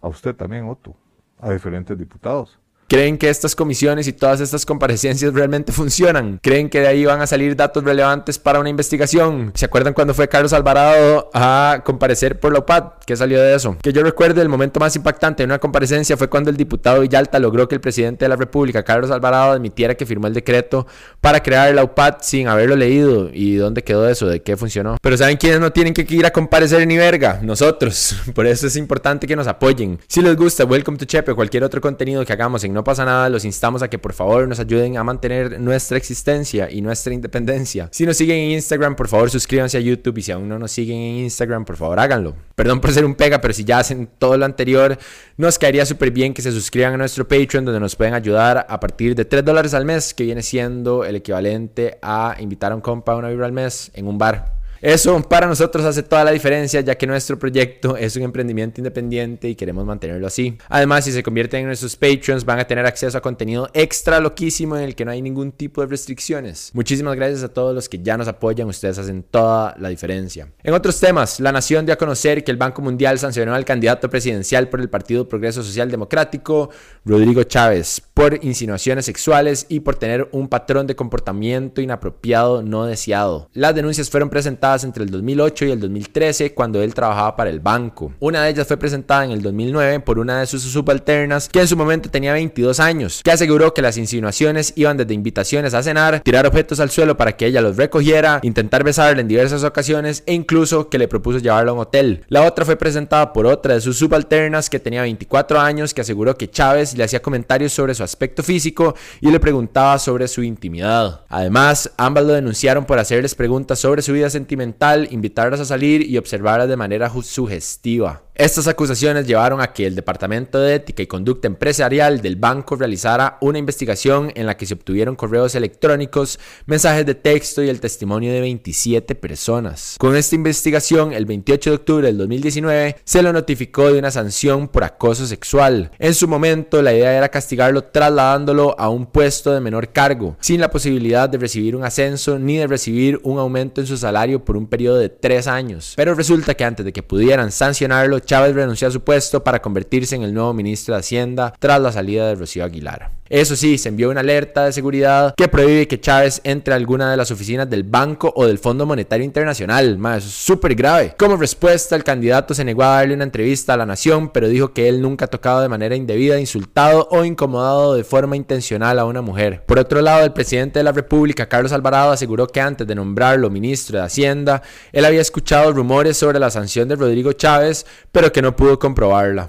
A 0.00 0.08
usted 0.08 0.34
también, 0.34 0.68
Otto. 0.68 0.96
A 1.38 1.50
diferentes 1.50 1.98
diputados. 1.98 2.61
¿Creen 2.88 3.16
que 3.16 3.30
estas 3.30 3.56
comisiones 3.56 4.06
y 4.06 4.12
todas 4.12 4.40
estas 4.40 4.66
comparecencias 4.66 5.32
realmente 5.32 5.72
funcionan? 5.72 6.38
¿Creen 6.42 6.68
que 6.68 6.80
de 6.80 6.88
ahí 6.88 7.04
van 7.06 7.22
a 7.22 7.26
salir 7.26 7.56
datos 7.56 7.82
relevantes 7.82 8.38
para 8.38 8.60
una 8.60 8.68
investigación? 8.68 9.52
¿Se 9.54 9.64
acuerdan 9.64 9.94
cuando 9.94 10.12
fue 10.12 10.28
Carlos 10.28 10.52
Alvarado 10.52 11.30
a 11.32 11.80
comparecer 11.84 12.38
por 12.38 12.52
la 12.52 12.58
UPAD? 12.58 12.84
¿Qué 13.06 13.16
salió 13.16 13.40
de 13.40 13.54
eso? 13.54 13.76
Que 13.80 13.92
yo 13.94 14.02
recuerde 14.02 14.42
el 14.42 14.48
momento 14.50 14.78
más 14.78 14.94
impactante 14.94 15.42
en 15.42 15.50
una 15.50 15.58
comparecencia 15.58 16.16
fue 16.16 16.28
cuando 16.28 16.50
el 16.50 16.56
diputado 16.56 17.00
Villalta 17.00 17.38
logró 17.38 17.66
que 17.66 17.76
el 17.76 17.80
presidente 17.80 18.26
de 18.26 18.28
la 18.28 18.36
República, 18.36 18.82
Carlos 18.82 19.10
Alvarado, 19.10 19.52
admitiera 19.52 19.94
que 19.94 20.04
firmó 20.04 20.26
el 20.26 20.34
decreto 20.34 20.86
para 21.20 21.42
crear 21.42 21.74
la 21.74 21.84
UPAD 21.84 22.16
sin 22.20 22.48
haberlo 22.48 22.76
leído. 22.76 23.30
¿Y 23.32 23.54
dónde 23.54 23.82
quedó 23.82 24.08
eso? 24.08 24.26
¿De 24.26 24.42
qué 24.42 24.56
funcionó? 24.56 24.98
Pero 25.00 25.16
¿saben 25.16 25.38
quiénes 25.38 25.60
no 25.60 25.72
tienen 25.72 25.94
que 25.94 26.06
ir 26.14 26.26
a 26.26 26.30
comparecer 26.30 26.86
ni 26.86 26.98
verga? 26.98 27.40
Nosotros. 27.42 28.16
Por 28.34 28.46
eso 28.46 28.66
es 28.66 28.76
importante 28.76 29.26
que 29.26 29.34
nos 29.34 29.46
apoyen. 29.46 29.98
Si 30.08 30.20
les 30.20 30.36
gusta, 30.36 30.64
Welcome 30.64 30.98
to 30.98 31.06
Chepe 31.06 31.32
o 31.32 31.36
cualquier 31.36 31.64
otro 31.64 31.80
contenido 31.80 32.24
que 32.24 32.32
hagamos 32.32 32.64
en 32.64 32.71
No 32.72 32.84
pasa 32.84 33.04
nada, 33.04 33.28
los 33.28 33.44
instamos 33.44 33.82
a 33.82 33.88
que 33.88 33.98
por 33.98 34.12
favor 34.12 34.48
nos 34.48 34.58
ayuden 34.58 34.96
a 34.96 35.04
mantener 35.04 35.60
nuestra 35.60 35.98
existencia 35.98 36.70
y 36.70 36.80
nuestra 36.80 37.12
independencia. 37.12 37.88
Si 37.92 38.06
nos 38.06 38.16
siguen 38.16 38.38
en 38.38 38.50
Instagram, 38.52 38.96
por 38.96 39.08
favor 39.08 39.30
suscríbanse 39.30 39.76
a 39.78 39.80
YouTube 39.80 40.18
y 40.18 40.22
si 40.22 40.32
aún 40.32 40.48
no 40.48 40.58
nos 40.58 40.72
siguen 40.72 40.96
en 40.96 41.16
Instagram, 41.16 41.64
por 41.64 41.76
favor 41.76 42.00
háganlo. 42.00 42.34
Perdón 42.54 42.80
por 42.80 42.92
ser 42.92 43.04
un 43.04 43.14
pega, 43.14 43.40
pero 43.40 43.54
si 43.54 43.64
ya 43.64 43.78
hacen 43.78 44.08
todo 44.18 44.36
lo 44.36 44.44
anterior, 44.44 44.98
nos 45.36 45.58
caería 45.58 45.86
súper 45.86 46.10
bien 46.10 46.34
que 46.34 46.42
se 46.42 46.52
suscriban 46.52 46.94
a 46.94 46.96
nuestro 46.96 47.28
Patreon 47.28 47.64
donde 47.64 47.80
nos 47.80 47.96
pueden 47.96 48.14
ayudar 48.14 48.66
a 48.68 48.80
partir 48.80 49.14
de 49.14 49.24
3 49.24 49.44
dólares 49.44 49.74
al 49.74 49.84
mes, 49.84 50.14
que 50.14 50.24
viene 50.24 50.42
siendo 50.42 51.04
el 51.04 51.16
equivalente 51.16 51.98
a 52.02 52.36
invitar 52.38 52.72
a 52.72 52.74
un 52.74 52.80
compa 52.80 53.12
a 53.12 53.16
una 53.16 53.28
vibra 53.28 53.46
al 53.46 53.52
mes 53.52 53.90
en 53.94 54.06
un 54.06 54.18
bar. 54.18 54.51
Eso 54.82 55.22
para 55.28 55.46
nosotros 55.46 55.84
hace 55.84 56.02
toda 56.02 56.24
la 56.24 56.32
diferencia 56.32 56.80
ya 56.80 56.96
que 56.96 57.06
nuestro 57.06 57.38
proyecto 57.38 57.96
es 57.96 58.16
un 58.16 58.24
emprendimiento 58.24 58.80
independiente 58.80 59.48
y 59.48 59.54
queremos 59.54 59.84
mantenerlo 59.84 60.26
así. 60.26 60.58
Además, 60.68 61.04
si 61.04 61.12
se 61.12 61.22
convierten 61.22 61.60
en 61.60 61.66
nuestros 61.66 61.94
Patreons 61.94 62.44
van 62.44 62.58
a 62.58 62.64
tener 62.64 62.84
acceso 62.84 63.16
a 63.16 63.20
contenido 63.20 63.70
extra 63.74 64.18
loquísimo 64.18 64.76
en 64.76 64.82
el 64.82 64.96
que 64.96 65.04
no 65.04 65.12
hay 65.12 65.22
ningún 65.22 65.52
tipo 65.52 65.82
de 65.82 65.86
restricciones. 65.86 66.72
Muchísimas 66.74 67.14
gracias 67.14 67.44
a 67.44 67.48
todos 67.48 67.72
los 67.76 67.88
que 67.88 68.02
ya 68.02 68.16
nos 68.16 68.26
apoyan, 68.26 68.66
ustedes 68.66 68.98
hacen 68.98 69.22
toda 69.22 69.76
la 69.78 69.88
diferencia. 69.88 70.48
En 70.64 70.74
otros 70.74 70.98
temas, 70.98 71.38
la 71.38 71.52
Nación 71.52 71.86
dio 71.86 71.92
a 71.92 71.98
conocer 71.98 72.42
que 72.42 72.50
el 72.50 72.56
Banco 72.56 72.82
Mundial 72.82 73.20
sancionó 73.20 73.54
al 73.54 73.64
candidato 73.64 74.10
presidencial 74.10 74.68
por 74.68 74.80
el 74.80 74.90
Partido 74.90 75.28
Progreso 75.28 75.62
Social 75.62 75.92
Democrático, 75.92 76.70
Rodrigo 77.04 77.44
Chávez, 77.44 78.02
por 78.14 78.44
insinuaciones 78.44 79.04
sexuales 79.04 79.64
y 79.68 79.78
por 79.78 79.94
tener 79.94 80.28
un 80.32 80.48
patrón 80.48 80.88
de 80.88 80.96
comportamiento 80.96 81.80
inapropiado 81.80 82.64
no 82.64 82.84
deseado. 82.86 83.48
Las 83.52 83.76
denuncias 83.76 84.10
fueron 84.10 84.28
presentadas 84.28 84.71
entre 84.82 85.04
el 85.04 85.10
2008 85.10 85.66
y 85.66 85.70
el 85.70 85.80
2013 85.80 86.54
cuando 86.54 86.82
él 86.82 86.94
trabajaba 86.94 87.36
para 87.36 87.50
el 87.50 87.60
banco. 87.60 88.12
Una 88.20 88.42
de 88.42 88.50
ellas 88.50 88.66
fue 88.66 88.78
presentada 88.78 89.24
en 89.26 89.32
el 89.32 89.42
2009 89.42 90.00
por 90.00 90.18
una 90.18 90.40
de 90.40 90.46
sus 90.46 90.62
subalternas 90.62 91.48
que 91.48 91.60
en 91.60 91.68
su 91.68 91.76
momento 91.76 92.10
tenía 92.10 92.32
22 92.32 92.80
años, 92.80 93.20
que 93.22 93.30
aseguró 93.30 93.74
que 93.74 93.82
las 93.82 93.98
insinuaciones 93.98 94.72
iban 94.76 94.96
desde 94.96 95.12
invitaciones 95.12 95.74
a 95.74 95.82
cenar, 95.82 96.20
tirar 96.20 96.46
objetos 96.46 96.80
al 96.80 96.90
suelo 96.90 97.16
para 97.16 97.36
que 97.36 97.46
ella 97.46 97.60
los 97.60 97.76
recogiera, 97.76 98.40
intentar 98.42 98.82
besarle 98.82 99.20
en 99.20 99.28
diversas 99.28 99.62
ocasiones 99.64 100.22
e 100.26 100.32
incluso 100.32 100.88
que 100.88 100.98
le 100.98 101.08
propuso 101.08 101.38
llevarlo 101.38 101.72
a 101.72 101.74
un 101.74 101.80
hotel. 101.80 102.24
La 102.28 102.42
otra 102.42 102.64
fue 102.64 102.76
presentada 102.76 103.32
por 103.32 103.46
otra 103.46 103.74
de 103.74 103.80
sus 103.80 103.98
subalternas 103.98 104.70
que 104.70 104.80
tenía 104.80 105.02
24 105.02 105.60
años 105.60 105.92
que 105.92 106.00
aseguró 106.00 106.36
que 106.36 106.50
Chávez 106.50 106.96
le 106.96 107.04
hacía 107.04 107.20
comentarios 107.20 107.72
sobre 107.72 107.94
su 107.94 108.02
aspecto 108.02 108.42
físico 108.42 108.94
y 109.20 109.30
le 109.30 109.38
preguntaba 109.38 109.98
sobre 109.98 110.28
su 110.28 110.42
intimidad. 110.42 111.20
Además, 111.28 111.90
ambas 111.96 112.24
lo 112.24 112.32
denunciaron 112.32 112.84
por 112.84 112.98
hacerles 112.98 113.34
preguntas 113.34 113.78
sobre 113.78 114.02
su 114.02 114.12
vida 114.12 114.30
sentimental 114.30 114.61
invitarlas 115.10 115.60
a 115.60 115.64
salir 115.64 116.08
y 116.08 116.16
observarlas 116.18 116.68
de 116.68 116.76
manera 116.76 117.10
sugestiva. 117.22 118.22
Estas 118.34 118.66
acusaciones 118.66 119.26
llevaron 119.26 119.60
a 119.60 119.74
que 119.74 119.84
el 119.84 119.94
Departamento 119.94 120.58
de 120.58 120.76
Ética 120.76 121.02
y 121.02 121.06
Conducta 121.06 121.48
Empresarial 121.48 122.22
del 122.22 122.36
banco 122.36 122.76
realizara 122.76 123.36
una 123.42 123.58
investigación 123.58 124.32
en 124.34 124.46
la 124.46 124.56
que 124.56 124.64
se 124.64 124.72
obtuvieron 124.72 125.16
correos 125.16 125.54
electrónicos, 125.54 126.38
mensajes 126.64 127.04
de 127.04 127.14
texto 127.14 127.62
y 127.62 127.68
el 127.68 127.78
testimonio 127.78 128.32
de 128.32 128.40
27 128.40 129.14
personas. 129.16 129.96
Con 129.98 130.16
esta 130.16 130.34
investigación, 130.34 131.12
el 131.12 131.26
28 131.26 131.68
de 131.68 131.76
octubre 131.76 132.06
del 132.06 132.16
2019, 132.16 132.96
se 133.04 133.22
lo 133.22 133.34
notificó 133.34 133.92
de 133.92 133.98
una 133.98 134.10
sanción 134.10 134.66
por 134.66 134.84
acoso 134.84 135.26
sexual. 135.26 135.90
En 135.98 136.14
su 136.14 136.26
momento, 136.26 136.80
la 136.80 136.94
idea 136.94 137.12
era 137.12 137.28
castigarlo 137.28 137.84
trasladándolo 137.84 138.74
a 138.78 138.88
un 138.88 139.04
puesto 139.04 139.52
de 139.52 139.60
menor 139.60 139.92
cargo, 139.92 140.38
sin 140.40 140.58
la 140.58 140.70
posibilidad 140.70 141.28
de 141.28 141.36
recibir 141.36 141.76
un 141.76 141.84
ascenso 141.84 142.38
ni 142.38 142.56
de 142.56 142.66
recibir 142.66 143.20
un 143.24 143.38
aumento 143.38 143.82
en 143.82 143.86
su 143.86 143.98
salario 143.98 144.42
por 144.42 144.56
un 144.56 144.68
periodo 144.68 144.96
de 144.96 145.10
tres 145.10 145.46
años. 145.46 145.92
Pero 145.96 146.14
resulta 146.14 146.54
que 146.54 146.64
antes 146.64 146.86
de 146.86 146.94
que 146.94 147.02
pudieran 147.02 147.52
sancionarlo, 147.52 148.21
Chávez 148.24 148.54
renunció 148.54 148.88
a 148.88 148.90
su 148.90 149.02
puesto 149.02 149.44
para 149.44 149.62
convertirse 149.62 150.16
en 150.16 150.22
el 150.22 150.34
nuevo 150.34 150.52
ministro 150.52 150.94
de 150.94 151.00
Hacienda 151.00 151.52
tras 151.58 151.80
la 151.80 151.92
salida 151.92 152.28
de 152.28 152.34
Rocío 152.34 152.64
Aguilar. 152.64 153.10
Eso 153.32 153.56
sí, 153.56 153.78
se 153.78 153.88
envió 153.88 154.10
una 154.10 154.20
alerta 154.20 154.66
de 154.66 154.72
seguridad 154.72 155.32
que 155.34 155.48
prohíbe 155.48 155.88
que 155.88 155.98
Chávez 155.98 156.42
entre 156.44 156.74
a 156.74 156.76
alguna 156.76 157.10
de 157.10 157.16
las 157.16 157.30
oficinas 157.30 157.70
del 157.70 157.82
banco 157.82 158.30
o 158.36 158.46
del 158.46 158.58
Fondo 158.58 158.84
Monetario 158.84 159.24
Internacional. 159.24 159.96
Más, 159.96 160.22
súper 160.22 160.74
grave. 160.74 161.14
Como 161.18 161.36
respuesta, 161.36 161.96
el 161.96 162.04
candidato 162.04 162.52
se 162.52 162.62
negó 162.62 162.82
a 162.82 162.96
darle 162.96 163.14
una 163.14 163.24
entrevista 163.24 163.72
a 163.72 163.78
la 163.78 163.86
Nación, 163.86 164.28
pero 164.28 164.48
dijo 164.48 164.74
que 164.74 164.86
él 164.86 165.00
nunca 165.00 165.24
ha 165.24 165.28
tocado 165.28 165.62
de 165.62 165.70
manera 165.70 165.96
indebida, 165.96 166.38
insultado 166.38 167.08
o 167.10 167.24
incomodado 167.24 167.94
de 167.94 168.04
forma 168.04 168.36
intencional 168.36 168.98
a 168.98 169.06
una 169.06 169.22
mujer. 169.22 169.64
Por 169.64 169.78
otro 169.78 170.02
lado, 170.02 170.24
el 170.24 170.34
presidente 170.34 170.80
de 170.80 170.84
la 170.84 170.92
República, 170.92 171.48
Carlos 171.48 171.72
Alvarado, 171.72 172.12
aseguró 172.12 172.48
que 172.48 172.60
antes 172.60 172.86
de 172.86 172.94
nombrarlo 172.94 173.48
ministro 173.48 173.98
de 173.98 174.04
Hacienda, 174.04 174.60
él 174.92 175.06
había 175.06 175.22
escuchado 175.22 175.72
rumores 175.72 176.18
sobre 176.18 176.38
la 176.38 176.50
sanción 176.50 176.86
de 176.86 176.96
Rodrigo 176.96 177.32
Chávez, 177.32 177.86
pero 178.12 178.30
que 178.30 178.42
no 178.42 178.54
pudo 178.54 178.78
comprobarla. 178.78 179.48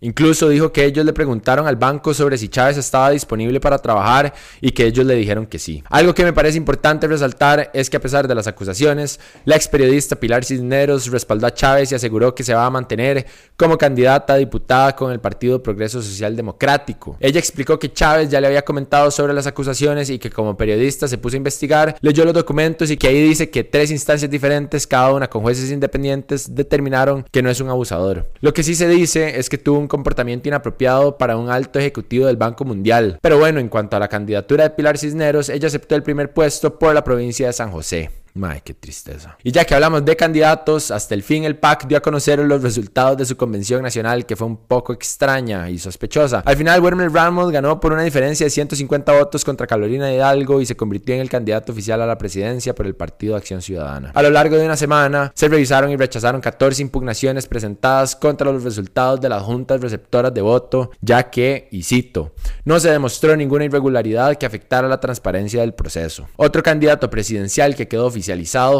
Incluso 0.00 0.48
dijo 0.48 0.72
que 0.72 0.84
ellos 0.84 1.04
le 1.04 1.12
preguntaron 1.12 1.66
al 1.66 1.76
banco 1.76 2.14
sobre 2.14 2.38
si 2.38 2.48
Chávez 2.48 2.76
estaba 2.76 3.10
disponible 3.10 3.60
para 3.60 3.78
trabajar 3.78 4.32
y 4.60 4.70
que 4.70 4.86
ellos 4.86 5.06
le 5.06 5.14
dijeron 5.14 5.46
que 5.46 5.58
sí. 5.58 5.82
Algo 5.90 6.14
que 6.14 6.24
me 6.24 6.32
parece 6.32 6.58
importante 6.58 7.06
resaltar 7.06 7.70
es 7.74 7.90
que 7.90 7.96
a 7.96 8.00
pesar 8.00 8.28
de 8.28 8.34
las 8.34 8.46
acusaciones, 8.46 9.20
la 9.44 9.56
ex 9.56 9.68
periodista 9.68 10.16
Pilar 10.16 10.44
Cisneros 10.44 11.10
respaldó 11.10 11.46
a 11.46 11.54
Chávez 11.54 11.92
y 11.92 11.94
aseguró 11.94 12.34
que 12.34 12.44
se 12.44 12.54
va 12.54 12.66
a 12.66 12.70
mantener 12.70 13.26
como 13.56 13.78
candidata 13.78 14.34
a 14.34 14.36
diputada 14.36 14.94
con 14.94 15.12
el 15.12 15.20
Partido 15.20 15.62
Progreso 15.62 16.02
Social 16.02 16.36
Democrático. 16.36 17.16
Ella 17.20 17.38
explicó 17.38 17.78
que 17.78 17.92
Chávez 17.92 18.30
ya 18.30 18.40
le 18.40 18.46
había 18.46 18.64
comentado 18.64 19.10
sobre 19.10 19.32
las 19.32 19.46
acusaciones 19.46 20.10
y 20.10 20.18
que 20.18 20.30
como 20.30 20.56
periodista 20.56 21.08
se 21.08 21.18
puso 21.18 21.36
a 21.36 21.38
investigar, 21.38 21.96
leyó 22.00 22.24
los 22.24 22.34
documentos 22.34 22.90
y 22.90 22.96
que 22.96 23.08
ahí 23.08 23.22
dice 23.22 23.50
que 23.50 23.64
tres 23.64 23.90
instancias 23.90 24.30
diferentes, 24.30 24.86
cada 24.86 25.12
una 25.12 25.28
con 25.28 25.42
jueces 25.42 25.70
independientes, 25.70 26.54
determinaron 26.54 27.24
que 27.30 27.42
no 27.42 27.50
es 27.50 27.60
un 27.60 27.68
abusador. 27.68 28.30
Lo 28.40 28.52
que 28.52 28.62
sí 28.62 28.74
se 28.74 28.88
dice 28.88 29.38
es 29.38 29.48
que 29.48 29.55
tuvo 29.58 29.78
un 29.78 29.88
comportamiento 29.88 30.48
inapropiado 30.48 31.18
para 31.18 31.36
un 31.36 31.50
alto 31.50 31.78
ejecutivo 31.78 32.26
del 32.26 32.36
Banco 32.36 32.64
Mundial. 32.64 33.18
Pero 33.20 33.38
bueno, 33.38 33.60
en 33.60 33.68
cuanto 33.68 33.96
a 33.96 34.00
la 34.00 34.08
candidatura 34.08 34.64
de 34.64 34.70
Pilar 34.70 34.98
Cisneros, 34.98 35.48
ella 35.48 35.68
aceptó 35.68 35.94
el 35.94 36.02
primer 36.02 36.32
puesto 36.32 36.78
por 36.78 36.94
la 36.94 37.04
provincia 37.04 37.46
de 37.46 37.52
San 37.52 37.70
José. 37.70 38.10
Ay, 38.42 38.60
qué 38.64 38.74
tristeza. 38.74 39.36
Y 39.42 39.52
ya 39.52 39.64
que 39.64 39.74
hablamos 39.74 40.04
de 40.04 40.16
candidatos, 40.16 40.90
hasta 40.90 41.14
el 41.14 41.22
fin 41.22 41.44
el 41.44 41.56
PAC 41.56 41.86
dio 41.86 41.98
a 41.98 42.00
conocer 42.00 42.38
los 42.40 42.62
resultados 42.62 43.16
de 43.16 43.24
su 43.24 43.36
convención 43.36 43.82
nacional, 43.82 44.26
que 44.26 44.36
fue 44.36 44.46
un 44.46 44.56
poco 44.56 44.92
extraña 44.92 45.70
y 45.70 45.78
sospechosa. 45.78 46.42
Al 46.44 46.56
final, 46.56 46.80
Werner 46.80 47.10
Ramos 47.10 47.50
ganó 47.50 47.80
por 47.80 47.92
una 47.92 48.02
diferencia 48.02 48.44
de 48.44 48.50
150 48.50 49.12
votos 49.12 49.44
contra 49.44 49.66
Carolina 49.66 50.12
Hidalgo 50.12 50.60
y 50.60 50.66
se 50.66 50.76
convirtió 50.76 51.14
en 51.14 51.20
el 51.20 51.30
candidato 51.30 51.72
oficial 51.72 52.02
a 52.02 52.06
la 52.06 52.18
presidencia 52.18 52.74
por 52.74 52.86
el 52.86 52.94
Partido 52.94 53.36
Acción 53.36 53.62
Ciudadana. 53.62 54.12
A 54.14 54.22
lo 54.22 54.30
largo 54.30 54.56
de 54.56 54.66
una 54.66 54.76
semana, 54.76 55.32
se 55.34 55.48
revisaron 55.48 55.90
y 55.90 55.96
rechazaron 55.96 56.40
14 56.40 56.82
impugnaciones 56.82 57.46
presentadas 57.46 58.16
contra 58.16 58.52
los 58.52 58.64
resultados 58.64 59.20
de 59.20 59.28
las 59.28 59.42
juntas 59.42 59.80
receptoras 59.80 60.34
de 60.34 60.42
voto, 60.42 60.90
ya 61.00 61.30
que, 61.30 61.68
y 61.70 61.82
cito, 61.82 62.32
no 62.64 62.78
se 62.80 62.90
demostró 62.90 63.36
ninguna 63.36 63.64
irregularidad 63.64 64.36
que 64.36 64.46
afectara 64.46 64.88
la 64.88 65.00
transparencia 65.00 65.60
del 65.60 65.74
proceso. 65.74 66.26
Otro 66.36 66.62
candidato 66.62 67.08
presidencial 67.10 67.74
que 67.74 67.88
quedó 67.88 68.06
oficial 68.06 68.25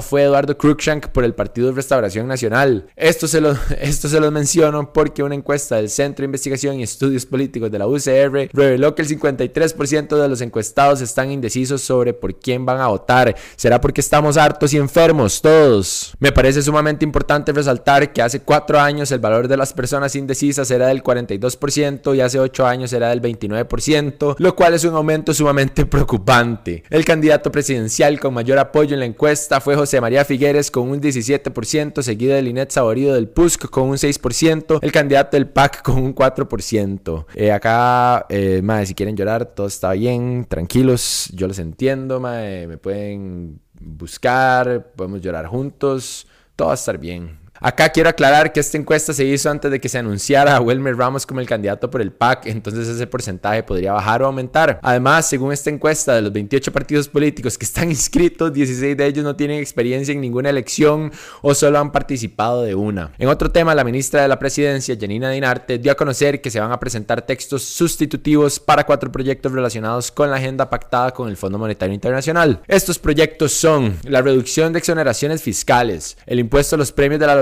fue 0.03 0.25
Eduardo 0.25 0.57
Cruikshank 0.59 1.09
por 1.09 1.23
el 1.25 1.35
Partido 1.35 1.69
de 1.69 1.75
Restauración 1.75 2.27
Nacional. 2.27 2.89
Esto 2.97 3.29
se, 3.29 3.41
lo, 3.41 3.57
esto 3.81 4.09
se 4.09 4.19
los 4.19 4.33
menciono 4.33 4.93
porque 4.93 5.23
una 5.23 5.35
encuesta 5.35 5.77
del 5.77 5.89
Centro 5.89 6.23
de 6.23 6.27
Investigación 6.27 6.81
y 6.81 6.83
Estudios 6.83 7.27
Políticos 7.27 7.71
de 7.71 7.79
la 7.79 7.87
UCR 7.87 8.51
reveló 8.53 8.95
que 8.95 9.03
el 9.03 9.09
53% 9.09 10.21
de 10.21 10.29
los 10.29 10.41
encuestados 10.41 11.01
están 11.01 11.31
indecisos 11.31 11.83
sobre 11.83 12.13
por 12.13 12.39
quién 12.41 12.67
van 12.67 12.81
a 12.81 12.89
votar. 12.89 13.37
¿Será 13.55 13.81
porque 13.81 14.01
estamos 14.01 14.37
hartos 14.37 14.73
y 14.73 14.79
enfermos 14.79 15.41
todos? 15.41 16.15
Me 16.19 16.33
parece 16.33 16.63
sumamente 16.63 17.05
importante 17.05 17.53
resaltar 17.53 18.13
que 18.13 18.23
hace 18.23 18.41
cuatro 18.41 18.81
años 18.81 19.13
el 19.13 19.21
valor 19.21 19.47
de 19.47 19.57
las 19.57 19.73
personas 19.73 20.17
indecisas 20.17 20.71
era 20.71 20.89
del 20.89 21.05
42% 21.05 22.17
y 22.17 22.21
hace 22.21 22.41
ocho 22.41 22.67
años 22.67 22.93
era 22.93 23.11
del 23.11 23.23
29%, 23.23 24.37
lo 24.39 24.57
cual 24.57 24.75
es 24.75 24.85
un 24.85 24.95
aumento 24.95 25.33
sumamente 25.33 25.87
preocupante. 25.87 26.83
El 26.91 27.05
candidato 27.05 27.53
presidencial 27.53 28.19
con 28.19 28.35
mayor 28.35 28.59
apoyo 28.59 28.95
en 28.95 29.01
la 29.01 29.07
encuesta 29.07 29.36
esta 29.43 29.61
fue 29.61 29.77
José 29.77 30.01
María 30.01 30.25
Figueres 30.25 30.71
con 30.71 30.89
un 30.89 30.99
17%, 30.99 32.01
seguido 32.01 32.35
de 32.35 32.41
Linet 32.41 32.71
Saborido 32.71 33.15
del 33.15 33.29
PUSC 33.29 33.69
con 33.69 33.91
un 33.91 33.97
6%, 33.97 34.79
el 34.81 34.93
candidato 34.93 35.37
del 35.37 35.47
PAC 35.47 35.83
con 35.83 35.99
un 35.99 36.15
4%. 36.15 37.27
Eh, 37.35 37.53
acá, 37.53 38.25
eh, 38.31 38.63
si 38.87 38.95
quieren 38.95 39.15
llorar, 39.15 39.45
todo 39.45 39.67
está 39.67 39.93
bien, 39.93 40.47
tranquilos, 40.49 41.29
yo 41.35 41.47
los 41.47 41.59
entiendo, 41.59 42.19
me 42.19 42.79
pueden 42.79 43.61
buscar, 43.79 44.93
podemos 44.97 45.21
llorar 45.21 45.47
juntos, 45.47 46.27
todo 46.57 46.69
va 46.69 46.73
a 46.73 46.77
estar 46.77 46.97
bien. 46.97 47.46
Acá 47.61 47.89
quiero 47.91 48.09
aclarar 48.09 48.53
que 48.53 48.61
esta 48.61 48.77
encuesta 48.77 49.13
se 49.13 49.25
hizo 49.25 49.51
antes 49.51 49.71
de 49.71 49.81
que 49.81 49.89
se 49.89 49.99
anunciara 49.99 50.57
a 50.57 50.61
Wilmer 50.61 50.97
Ramos 50.97 51.27
como 51.27 51.41
el 51.41 51.47
candidato 51.47 51.91
por 51.91 52.01
el 52.01 52.13
PAC, 52.13 52.47
entonces 52.47 52.89
ese 52.89 53.07
porcentaje 53.07 53.63
podría 53.63 53.93
bajar 53.93 54.23
o 54.23 54.27
aumentar. 54.27 54.79
Además, 54.83 55.29
según 55.29 55.53
esta 55.53 55.71
encuesta, 55.71 56.15
de 56.15 56.23
los 56.23 56.33
28 56.33 56.73
partidos 56.73 57.09
políticos 57.09 57.57
que 57.57 57.65
están 57.65 57.91
inscritos, 57.91 58.53
16 58.53 58.97
de 58.97 59.07
ellos 59.07 59.25
no 59.25 59.37
tienen 59.37 59.61
experiencia 59.61 60.13
en 60.13 60.21
ninguna 60.21 60.51
elección 60.51 61.13
o 61.43 61.55
solo 61.55 61.79
han 61.79 61.93
participado 61.93 62.63
de 62.63 62.75
una. 62.75 63.13
En 63.19 63.29
otro 63.29 63.51
tema, 63.51 63.75
la 63.75 63.85
ministra 63.85 64.23
de 64.23 64.29
la 64.29 64.39
Presidencia, 64.39 64.97
Janina 64.99 65.31
Dinarte, 65.31 65.79
dio 65.79 65.93
a 65.93 65.95
conocer 65.95 66.41
que 66.41 66.51
se 66.51 66.61
van 66.61 66.73
a 66.73 66.81
presentar 66.81 67.23
textos 67.23 67.63
sustitutivos 67.63 68.61
para 68.61 68.85
cuatro 68.85 69.11
proyectos 69.11 69.53
relacionados 69.53 70.11
con 70.11 70.31
la 70.31 70.37
agenda 70.37 70.69
pactada 70.69 71.13
con 71.13 71.29
el 71.29 71.37
Fondo 71.37 71.59
Monetario 71.59 71.95
Internacional. 71.95 72.61
Estos 72.67 72.99
proyectos 72.99 73.53
son 73.53 73.97
la 74.05 74.23
reducción 74.23 74.73
de 74.73 74.79
exoneraciones 74.79 75.43
fiscales, 75.43 76.17
el 76.27 76.39
impuesto 76.39 76.77
a 76.77 76.79
los 76.79 76.93
premios 76.93 77.21
de 77.21 77.27
la 77.27 77.35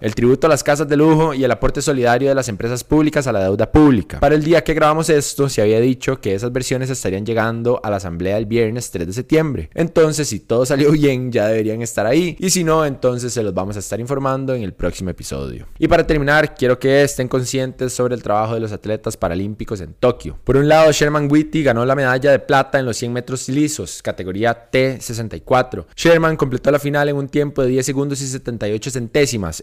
el 0.00 0.14
tributo 0.14 0.46
a 0.46 0.50
las 0.50 0.62
casas 0.62 0.88
de 0.88 0.96
lujo 0.96 1.34
y 1.34 1.44
el 1.44 1.50
aporte 1.50 1.82
solidario 1.82 2.28
de 2.28 2.34
las 2.34 2.48
empresas 2.48 2.84
públicas 2.84 3.26
a 3.26 3.32
la 3.32 3.42
deuda 3.44 3.70
pública. 3.70 4.20
Para 4.20 4.34
el 4.34 4.44
día 4.44 4.62
que 4.62 4.74
grabamos 4.74 5.10
esto, 5.10 5.48
se 5.48 5.62
había 5.62 5.80
dicho 5.80 6.20
que 6.20 6.34
esas 6.34 6.52
versiones 6.52 6.90
estarían 6.90 7.26
llegando 7.26 7.80
a 7.82 7.90
la 7.90 7.96
asamblea 7.96 8.38
el 8.38 8.46
viernes 8.46 8.90
3 8.90 9.06
de 9.06 9.12
septiembre. 9.12 9.70
Entonces, 9.74 10.28
si 10.28 10.40
todo 10.40 10.64
salió 10.66 10.90
bien, 10.92 11.32
ya 11.32 11.46
deberían 11.46 11.82
estar 11.82 12.06
ahí. 12.06 12.36
Y 12.38 12.50
si 12.50 12.64
no, 12.64 12.84
entonces 12.84 13.32
se 13.32 13.42
los 13.42 13.54
vamos 13.54 13.76
a 13.76 13.80
estar 13.80 14.00
informando 14.00 14.54
en 14.54 14.62
el 14.62 14.72
próximo 14.72 15.10
episodio. 15.10 15.66
Y 15.78 15.88
para 15.88 16.06
terminar, 16.06 16.54
quiero 16.54 16.78
que 16.78 17.02
estén 17.02 17.28
conscientes 17.28 17.92
sobre 17.92 18.14
el 18.14 18.22
trabajo 18.22 18.54
de 18.54 18.60
los 18.60 18.72
atletas 18.72 19.16
paralímpicos 19.16 19.80
en 19.80 19.94
Tokio. 19.94 20.38
Por 20.44 20.56
un 20.56 20.68
lado, 20.68 20.90
Sherman 20.92 21.28
Whitty 21.30 21.62
ganó 21.62 21.84
la 21.84 21.94
medalla 21.94 22.30
de 22.30 22.38
plata 22.38 22.78
en 22.78 22.86
los 22.86 22.96
100 22.96 23.12
metros 23.12 23.48
lisos, 23.48 24.02
categoría 24.02 24.70
T64. 24.70 25.86
Sherman 25.96 26.36
completó 26.36 26.70
la 26.70 26.78
final 26.78 27.08
en 27.08 27.16
un 27.16 27.28
tiempo 27.28 27.62
de 27.62 27.68
10 27.68 27.86
segundos 27.86 28.20
y 28.20 28.26
78 28.26 28.90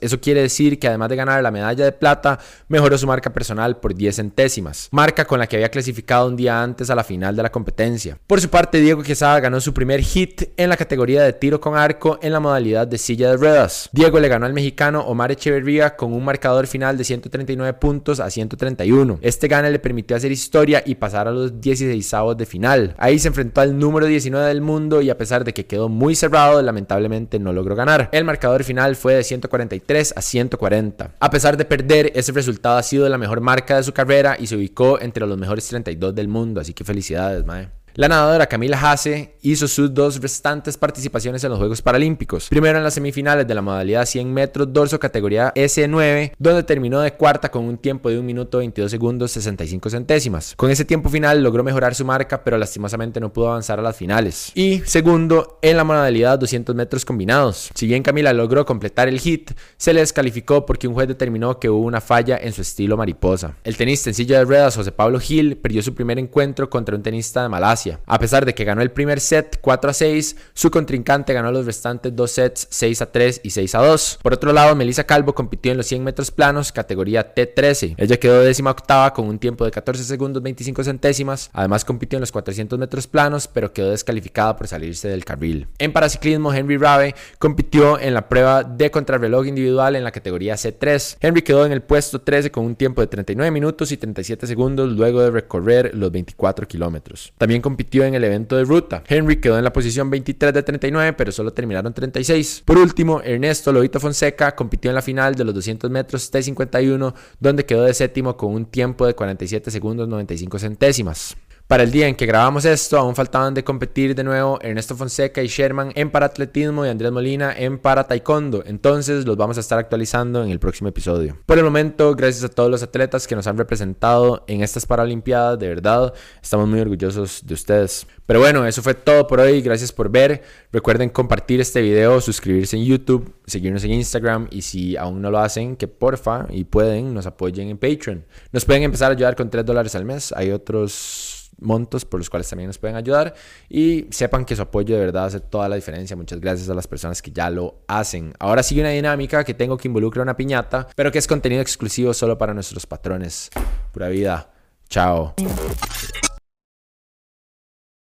Eso 0.01 0.19
quiere 0.19 0.41
decir 0.41 0.79
que 0.79 0.88
además 0.88 1.10
de 1.10 1.15
ganar 1.15 1.41
la 1.43 1.51
medalla 1.51 1.86
de 1.86 1.91
plata, 1.91 2.39
mejoró 2.67 2.98
su 2.98 3.07
marca 3.07 3.31
personal 3.31 3.77
por 3.77 3.93
10 3.93 4.15
centésimas, 4.15 4.89
marca 4.91 5.25
con 5.25 5.39
la 5.39 5.48
que 5.48 5.57
había 5.57 5.69
clasificado 5.69 6.27
un 6.27 6.36
día 6.36 6.62
antes 6.62 6.89
a 6.89 6.96
la 6.96 7.03
final 7.03 7.36
de 7.36 7.43
la 7.43 7.51
competencia. 7.51 8.17
Por 8.27 8.41
su 8.41 8.50
parte, 8.50 8.79
Diego 8.79 9.03
Quesada 9.03 9.39
ganó 9.39 9.62
su 9.62 9.74
primer 9.74 10.01
hit 10.01 10.43
en 10.57 10.69
la 10.69 10.77
categoría 10.77 11.24
de 11.24 11.34
tiro 11.34 11.62
con 11.62 11.75
arco 11.75 12.19
en 12.22 12.34
la 12.34 12.39
modalidad 12.39 12.88
de 12.88 12.98
silla 12.98 13.31
de 13.31 13.38
ruedas. 13.38 13.89
Diego 13.91 14.19
le 14.19 14.27
ganó 14.27 14.46
al 14.46 14.53
mexicano 14.53 15.01
Omar 15.01 15.31
Echeverría 15.31 15.96
con 15.96 16.13
un 16.13 16.24
marcador 16.24 16.67
final 16.67 16.98
de 16.98 17.03
139 17.03 17.74
puntos 17.74 18.19
a 18.19 18.29
131. 18.29 19.19
Este 19.22 19.48
gane 19.48 19.72
le 19.72 19.79
permitió 19.79 20.17
hacer 20.17 20.31
historia 20.31 20.84
y 20.86 20.96
pasar 20.96 21.27
a 21.27 21.31
los 21.31 21.60
16 21.62 22.13
avos 22.13 22.38
de 22.38 22.46
final. 22.46 22.96
Ahí 22.98 23.19
se 23.19 23.27
enfrentó 23.27 23.62
al 23.62 23.77
número 23.77 24.05
19 24.05 24.48
del 24.48 24.62
mundo 24.62 25.01
y 25.01 25.10
a 25.10 25.17
pesar 25.17 25.43
de 25.43 25.53
que 25.53 25.65
quedó 25.65 25.89
muy 25.89 26.15
cerrado, 26.15 26.62
lamentablemente 26.62 27.39
no 27.39 27.53
logró 27.53 27.75
ganar. 27.75 28.10
El 28.12 28.24
marcador 28.24 28.63
final 28.63 28.96
fue 28.96 29.15
de 29.15 29.24
143 29.67 30.13
a 30.15 30.21
140. 30.21 31.12
A 31.19 31.29
pesar 31.29 31.57
de 31.57 31.65
perder, 31.65 32.12
ese 32.15 32.31
resultado 32.31 32.77
ha 32.77 32.83
sido 32.83 33.07
la 33.09 33.17
mejor 33.17 33.41
marca 33.41 33.77
de 33.77 33.83
su 33.83 33.93
carrera 33.93 34.38
y 34.39 34.47
se 34.47 34.55
ubicó 34.55 35.00
entre 35.00 35.25
los 35.25 35.38
mejores 35.38 35.67
32 35.67 36.15
del 36.15 36.27
mundo, 36.27 36.62
así 36.62 36.74
que 36.74 36.83
felicidades, 36.83 37.45
mae. 37.45 37.69
La 37.98 38.08
nadadora 38.08 38.46
Camila 38.46 38.80
Hasse 38.80 39.34
hizo 39.42 39.68
sus 39.68 39.92
dos 39.92 40.22
restantes 40.22 40.77
participaciones 40.77 41.44
en 41.44 41.50
los 41.50 41.58
Juegos 41.58 41.82
Paralímpicos. 41.82 42.48
Primero 42.48 42.77
en 42.77 42.84
las 42.84 42.94
semifinales 42.94 43.48
de 43.48 43.56
la 43.56 43.63
modalidad 43.63 44.06
100 44.06 44.32
metros 44.32 44.72
dorso 44.72 45.00
categoría 45.00 45.51
S9, 45.56 46.34
donde 46.38 46.62
terminó 46.62 47.00
de 47.00 47.16
cuarta 47.16 47.50
con 47.50 47.63
un 47.66 47.80
tiempo 47.80 48.12
de 48.12 48.20
1 48.20 48.24
minuto 48.24 48.60
22 48.60 48.92
segundos 48.92 49.32
65 49.32 49.89
centésimas. 49.89 50.54
Con 50.56 50.70
ese 50.70 50.86
tiempo 50.86 51.10
final 51.10 51.42
logró 51.42 51.63
mejorar 51.63 51.96
su 51.96 52.06
marca, 52.06 52.44
pero 52.44 52.60
lastimosamente 52.60 53.20
no 53.20 53.34
pudo 53.34 53.48
avanzar 53.48 53.80
a 53.80 53.82
las 53.82 53.98
finales. 53.98 54.51
Y 54.54 54.84
segundo 54.86 55.58
en 55.63 55.75
la 55.75 55.84
modalidad 55.84 56.38
200 56.38 56.75
metros 56.75 57.04
combinados. 57.04 57.72
Si 57.74 57.88
bien 57.88 58.04
Camila 58.04 58.32
logró 58.32 58.63
completar 58.63 59.08
el 59.08 59.20
hit, 59.20 59.54
se 59.75 59.92
le 59.92 60.01
descalificó 60.01 60.68
porque 60.68 60.88
un 60.88 60.94
juez 60.94 61.08
determinó 61.08 61.60
que 61.60 61.72
hubo 61.72 61.84
una 61.84 62.01
falla 62.01 62.38
en 62.39 62.54
su 62.54 62.62
estilo 62.62 62.96
mariposa. 62.96 63.56
El 63.63 63.75
tenista 63.75 64.12
en 64.12 64.13
silla 64.13 64.38
de 64.38 64.46
ruedas 64.46 64.75
José 64.75 64.92
Pablo 64.92 65.20
Gil 65.20 65.58
perdió 65.58 65.82
su 65.82 65.96
primer 65.96 66.20
encuentro 66.20 66.70
contra 66.70 66.96
un 66.96 67.01
tenista 67.01 67.42
de 67.42 67.50
Malasia 67.50 67.87
a 68.06 68.20
pesar 68.20 68.46
de 68.46 68.53
que 68.53 68.63
ganó 68.63 68.82
el 68.82 68.91
primer 68.91 69.20
set 69.20 69.60
4 69.62 69.89
a 69.89 69.94
6, 69.94 70.36
su 70.53 70.72
contrincante 70.72 71.34
ganó 71.34 71.51
los 71.51 71.65
restantes 71.65 72.15
dos 72.15 72.32
sets 72.32 72.67
6 72.70 73.01
a 73.01 73.12
3 73.12 73.41
y 73.44 73.50
6 73.50 73.75
a 73.75 73.79
2. 73.79 74.20
Por 74.22 74.34
otro 74.34 74.53
lado, 74.53 74.75
Melissa 74.75 75.06
Calvo 75.06 75.34
compitió 75.34 75.72
en 75.72 75.77
los 75.77 75.88
100 75.88 76.03
metros 76.03 76.32
planos 76.32 76.72
categoría 76.72 77.34
T13. 77.34 77.96
Ella 77.98 78.17
quedó 78.17 78.41
décima 78.41 78.72
octava 78.72 79.13
con 79.13 79.27
un 79.27 79.39
tiempo 79.39 79.65
de 79.65 79.72
14 79.72 80.03
segundos 80.03 80.44
25 80.44 80.84
centésimas. 80.84 81.50
Además 81.53 81.86
compitió 81.86 82.17
en 82.17 82.22
los 82.22 82.32
400 82.32 82.77
metros 82.79 83.08
planos, 83.08 83.48
pero 83.48 83.74
quedó 83.74 83.91
descalificada 83.91 84.56
por 84.56 84.67
salirse 84.67 85.08
del 85.08 85.25
carril. 85.25 85.67
En 85.77 85.94
paraciclismo, 85.94 86.53
Henry 86.53 86.77
Rabe 86.77 87.15
compitió 87.39 88.00
en 88.00 88.13
la 88.13 88.29
prueba 88.29 88.63
de 88.63 88.91
contrarreloj 88.91 89.48
individual 89.48 89.96
en 89.96 90.03
la 90.03 90.12
categoría 90.12 90.56
C3. 90.56 91.17
Henry 91.20 91.41
quedó 91.41 91.65
en 91.65 91.72
el 91.72 91.82
puesto 91.82 92.22
13 92.22 92.51
con 92.51 92.65
un 92.65 92.75
tiempo 92.75 93.01
de 93.01 93.08
39 93.08 93.51
minutos 93.51 93.91
y 93.91 93.98
37 93.98 94.48
segundos 94.48 94.91
luego 94.91 95.22
de 95.22 95.32
recorrer 95.32 95.91
los 95.94 96.12
24 96.12 96.67
kilómetros. 96.67 97.34
También 97.38 97.62
compitió 97.67 98.05
en 98.05 98.15
el 98.15 98.24
evento 98.24 98.55
de 98.55 98.63
ruta. 98.63 99.03
Henry 99.05 99.41
quedó 99.41 99.57
en 99.57 99.65
la 99.65 99.74
posición 99.74 100.09
23 100.09 100.53
de 100.53 100.63
39, 100.63 101.12
pero 101.17 101.33
solo 101.33 101.51
terminaron 101.51 101.93
36. 101.93 102.63
Por 102.63 102.77
último, 102.77 103.21
Ernesto 103.21 103.74
Lobito 103.74 104.00
Fonseca 104.00 104.55
compitió 104.55 104.89
en 104.89 104.95
la 104.95 105.01
final 105.01 105.36
de 105.36 105.43
los 105.43 105.53
200 105.53 105.91
metros 105.91 106.31
T51, 106.31 107.13
donde 107.41 107.65
quedó 107.65 107.83
de 107.83 107.93
séptimo 107.93 108.38
con 108.38 108.53
un 108.53 108.67
tiempo 108.67 109.05
de 109.05 109.15
47 109.15 109.69
segundos 109.69 110.07
95 110.07 110.59
centésimas. 110.59 111.36
Para 111.67 111.83
el 111.83 111.91
día 111.91 112.07
en 112.07 112.15
que 112.15 112.25
grabamos 112.25 112.63
esto, 112.63 112.97
aún 112.97 113.13
faltaban 113.13 113.53
de 113.53 113.62
competir 113.62 114.15
de 114.15 114.24
nuevo 114.24 114.57
Ernesto 114.62 114.95
Fonseca 114.95 115.43
y 115.43 115.47
Sherman 115.47 115.91
en 115.95 116.12
paratletismo 116.12 116.86
y 116.86 116.89
Andrés 116.89 117.12
Molina 117.12 117.53
en 117.53 117.77
para 117.77 118.05
taekwondo. 118.05 118.63
Entonces 118.65 119.25
los 119.25 119.36
vamos 119.36 119.57
a 119.57 119.59
estar 119.59 119.77
actualizando 119.77 120.41
en 120.45 120.50
el 120.50 120.59
próximo 120.59 120.88
episodio. 120.88 121.38
Por 121.45 121.58
el 121.58 121.65
momento, 121.65 122.15
gracias 122.15 122.45
a 122.45 122.47
todos 122.47 122.71
los 122.71 122.84
atletas 122.84 123.27
que 123.27 123.36
nos 123.36 123.47
han 123.47 123.58
representado 123.58 124.45
en 124.47 124.63
estas 124.63 124.86
Paralimpiadas. 124.86 125.60
De 125.60 125.67
verdad, 125.67 126.13
estamos 126.41 126.69
muy 126.69 126.80
orgullosos 126.80 127.45
de 127.45 127.53
ustedes. 127.53 128.08
Pero 128.25 128.39
bueno, 128.39 128.65
eso 128.65 128.82
fue 128.82 128.93
todo 128.93 129.27
por 129.27 129.41
hoy. 129.41 129.62
Gracias 129.62 129.91
por 129.91 130.10
ver. 130.10 130.43
Recuerden 130.71 131.10
compartir 131.10 131.60
este 131.60 131.82
video, 131.82 132.21
suscribirse 132.21 132.77
en 132.77 132.86
YouTube, 132.86 133.36
seguirnos 133.45 133.84
en 133.84 133.91
Instagram 133.91 134.47
y 134.51 134.62
si 134.62 134.95
aún 134.95 135.21
no 135.21 135.32
lo 135.32 135.39
hacen, 135.39 135.75
que 135.75 135.89
porfa 135.89 136.45
y 136.49 136.63
pueden, 136.63 137.13
nos 137.13 137.25
apoyen 137.25 137.67
en 137.67 137.77
Patreon. 137.77 138.25
Nos 138.53 138.63
pueden 138.63 138.84
empezar 138.84 139.12
a 139.12 139.15
ayudar 139.15 139.36
con 139.36 139.49
3 139.49 139.65
dólares 139.65 139.95
al 139.95 140.06
mes. 140.06 140.32
Hay 140.32 140.51
otros 140.51 141.37
montos 141.60 142.06
por 142.06 142.20
los 142.20 142.30
cuales 142.30 142.50
también 142.50 142.67
nos 142.67 142.78
pueden 142.78 142.96
ayudar 142.96 143.34
y 143.70 144.06
sepan 144.12 144.46
que 144.46 144.56
su 144.56 144.62
apoyo 144.62 144.96
de 144.96 145.02
verdad 145.06 145.26
hace 145.26 145.39
toda 145.39 145.67
la 145.70 145.76
diferencia. 145.76 146.15
Muchas 146.15 146.39
gracias 146.39 146.70
a 146.70 146.74
las 146.74 146.88
personas 146.88 147.22
que 147.22 147.32
ya 147.32 147.50
lo 147.50 147.80
hacen. 147.88 148.34
Ahora 148.39 148.63
sigue 148.63 148.82
una 148.82 148.91
dinámica 148.91 149.43
que 149.43 149.54
tengo 149.54 149.78
que 149.78 149.88
involucra 149.88 150.22
una 150.22 150.36
piñata, 150.36 150.88
pero 150.96 151.12
que 151.12 151.20
es 151.20 151.28
contenido 151.28 151.62
exclusivo 151.62 152.13
solo 152.13 152.38
para 152.38 152.54
nuestros 152.54 152.86
patrones. 152.86 153.50
Pura 153.91 154.10
vida. 154.10 154.52
Chao. 154.89 155.36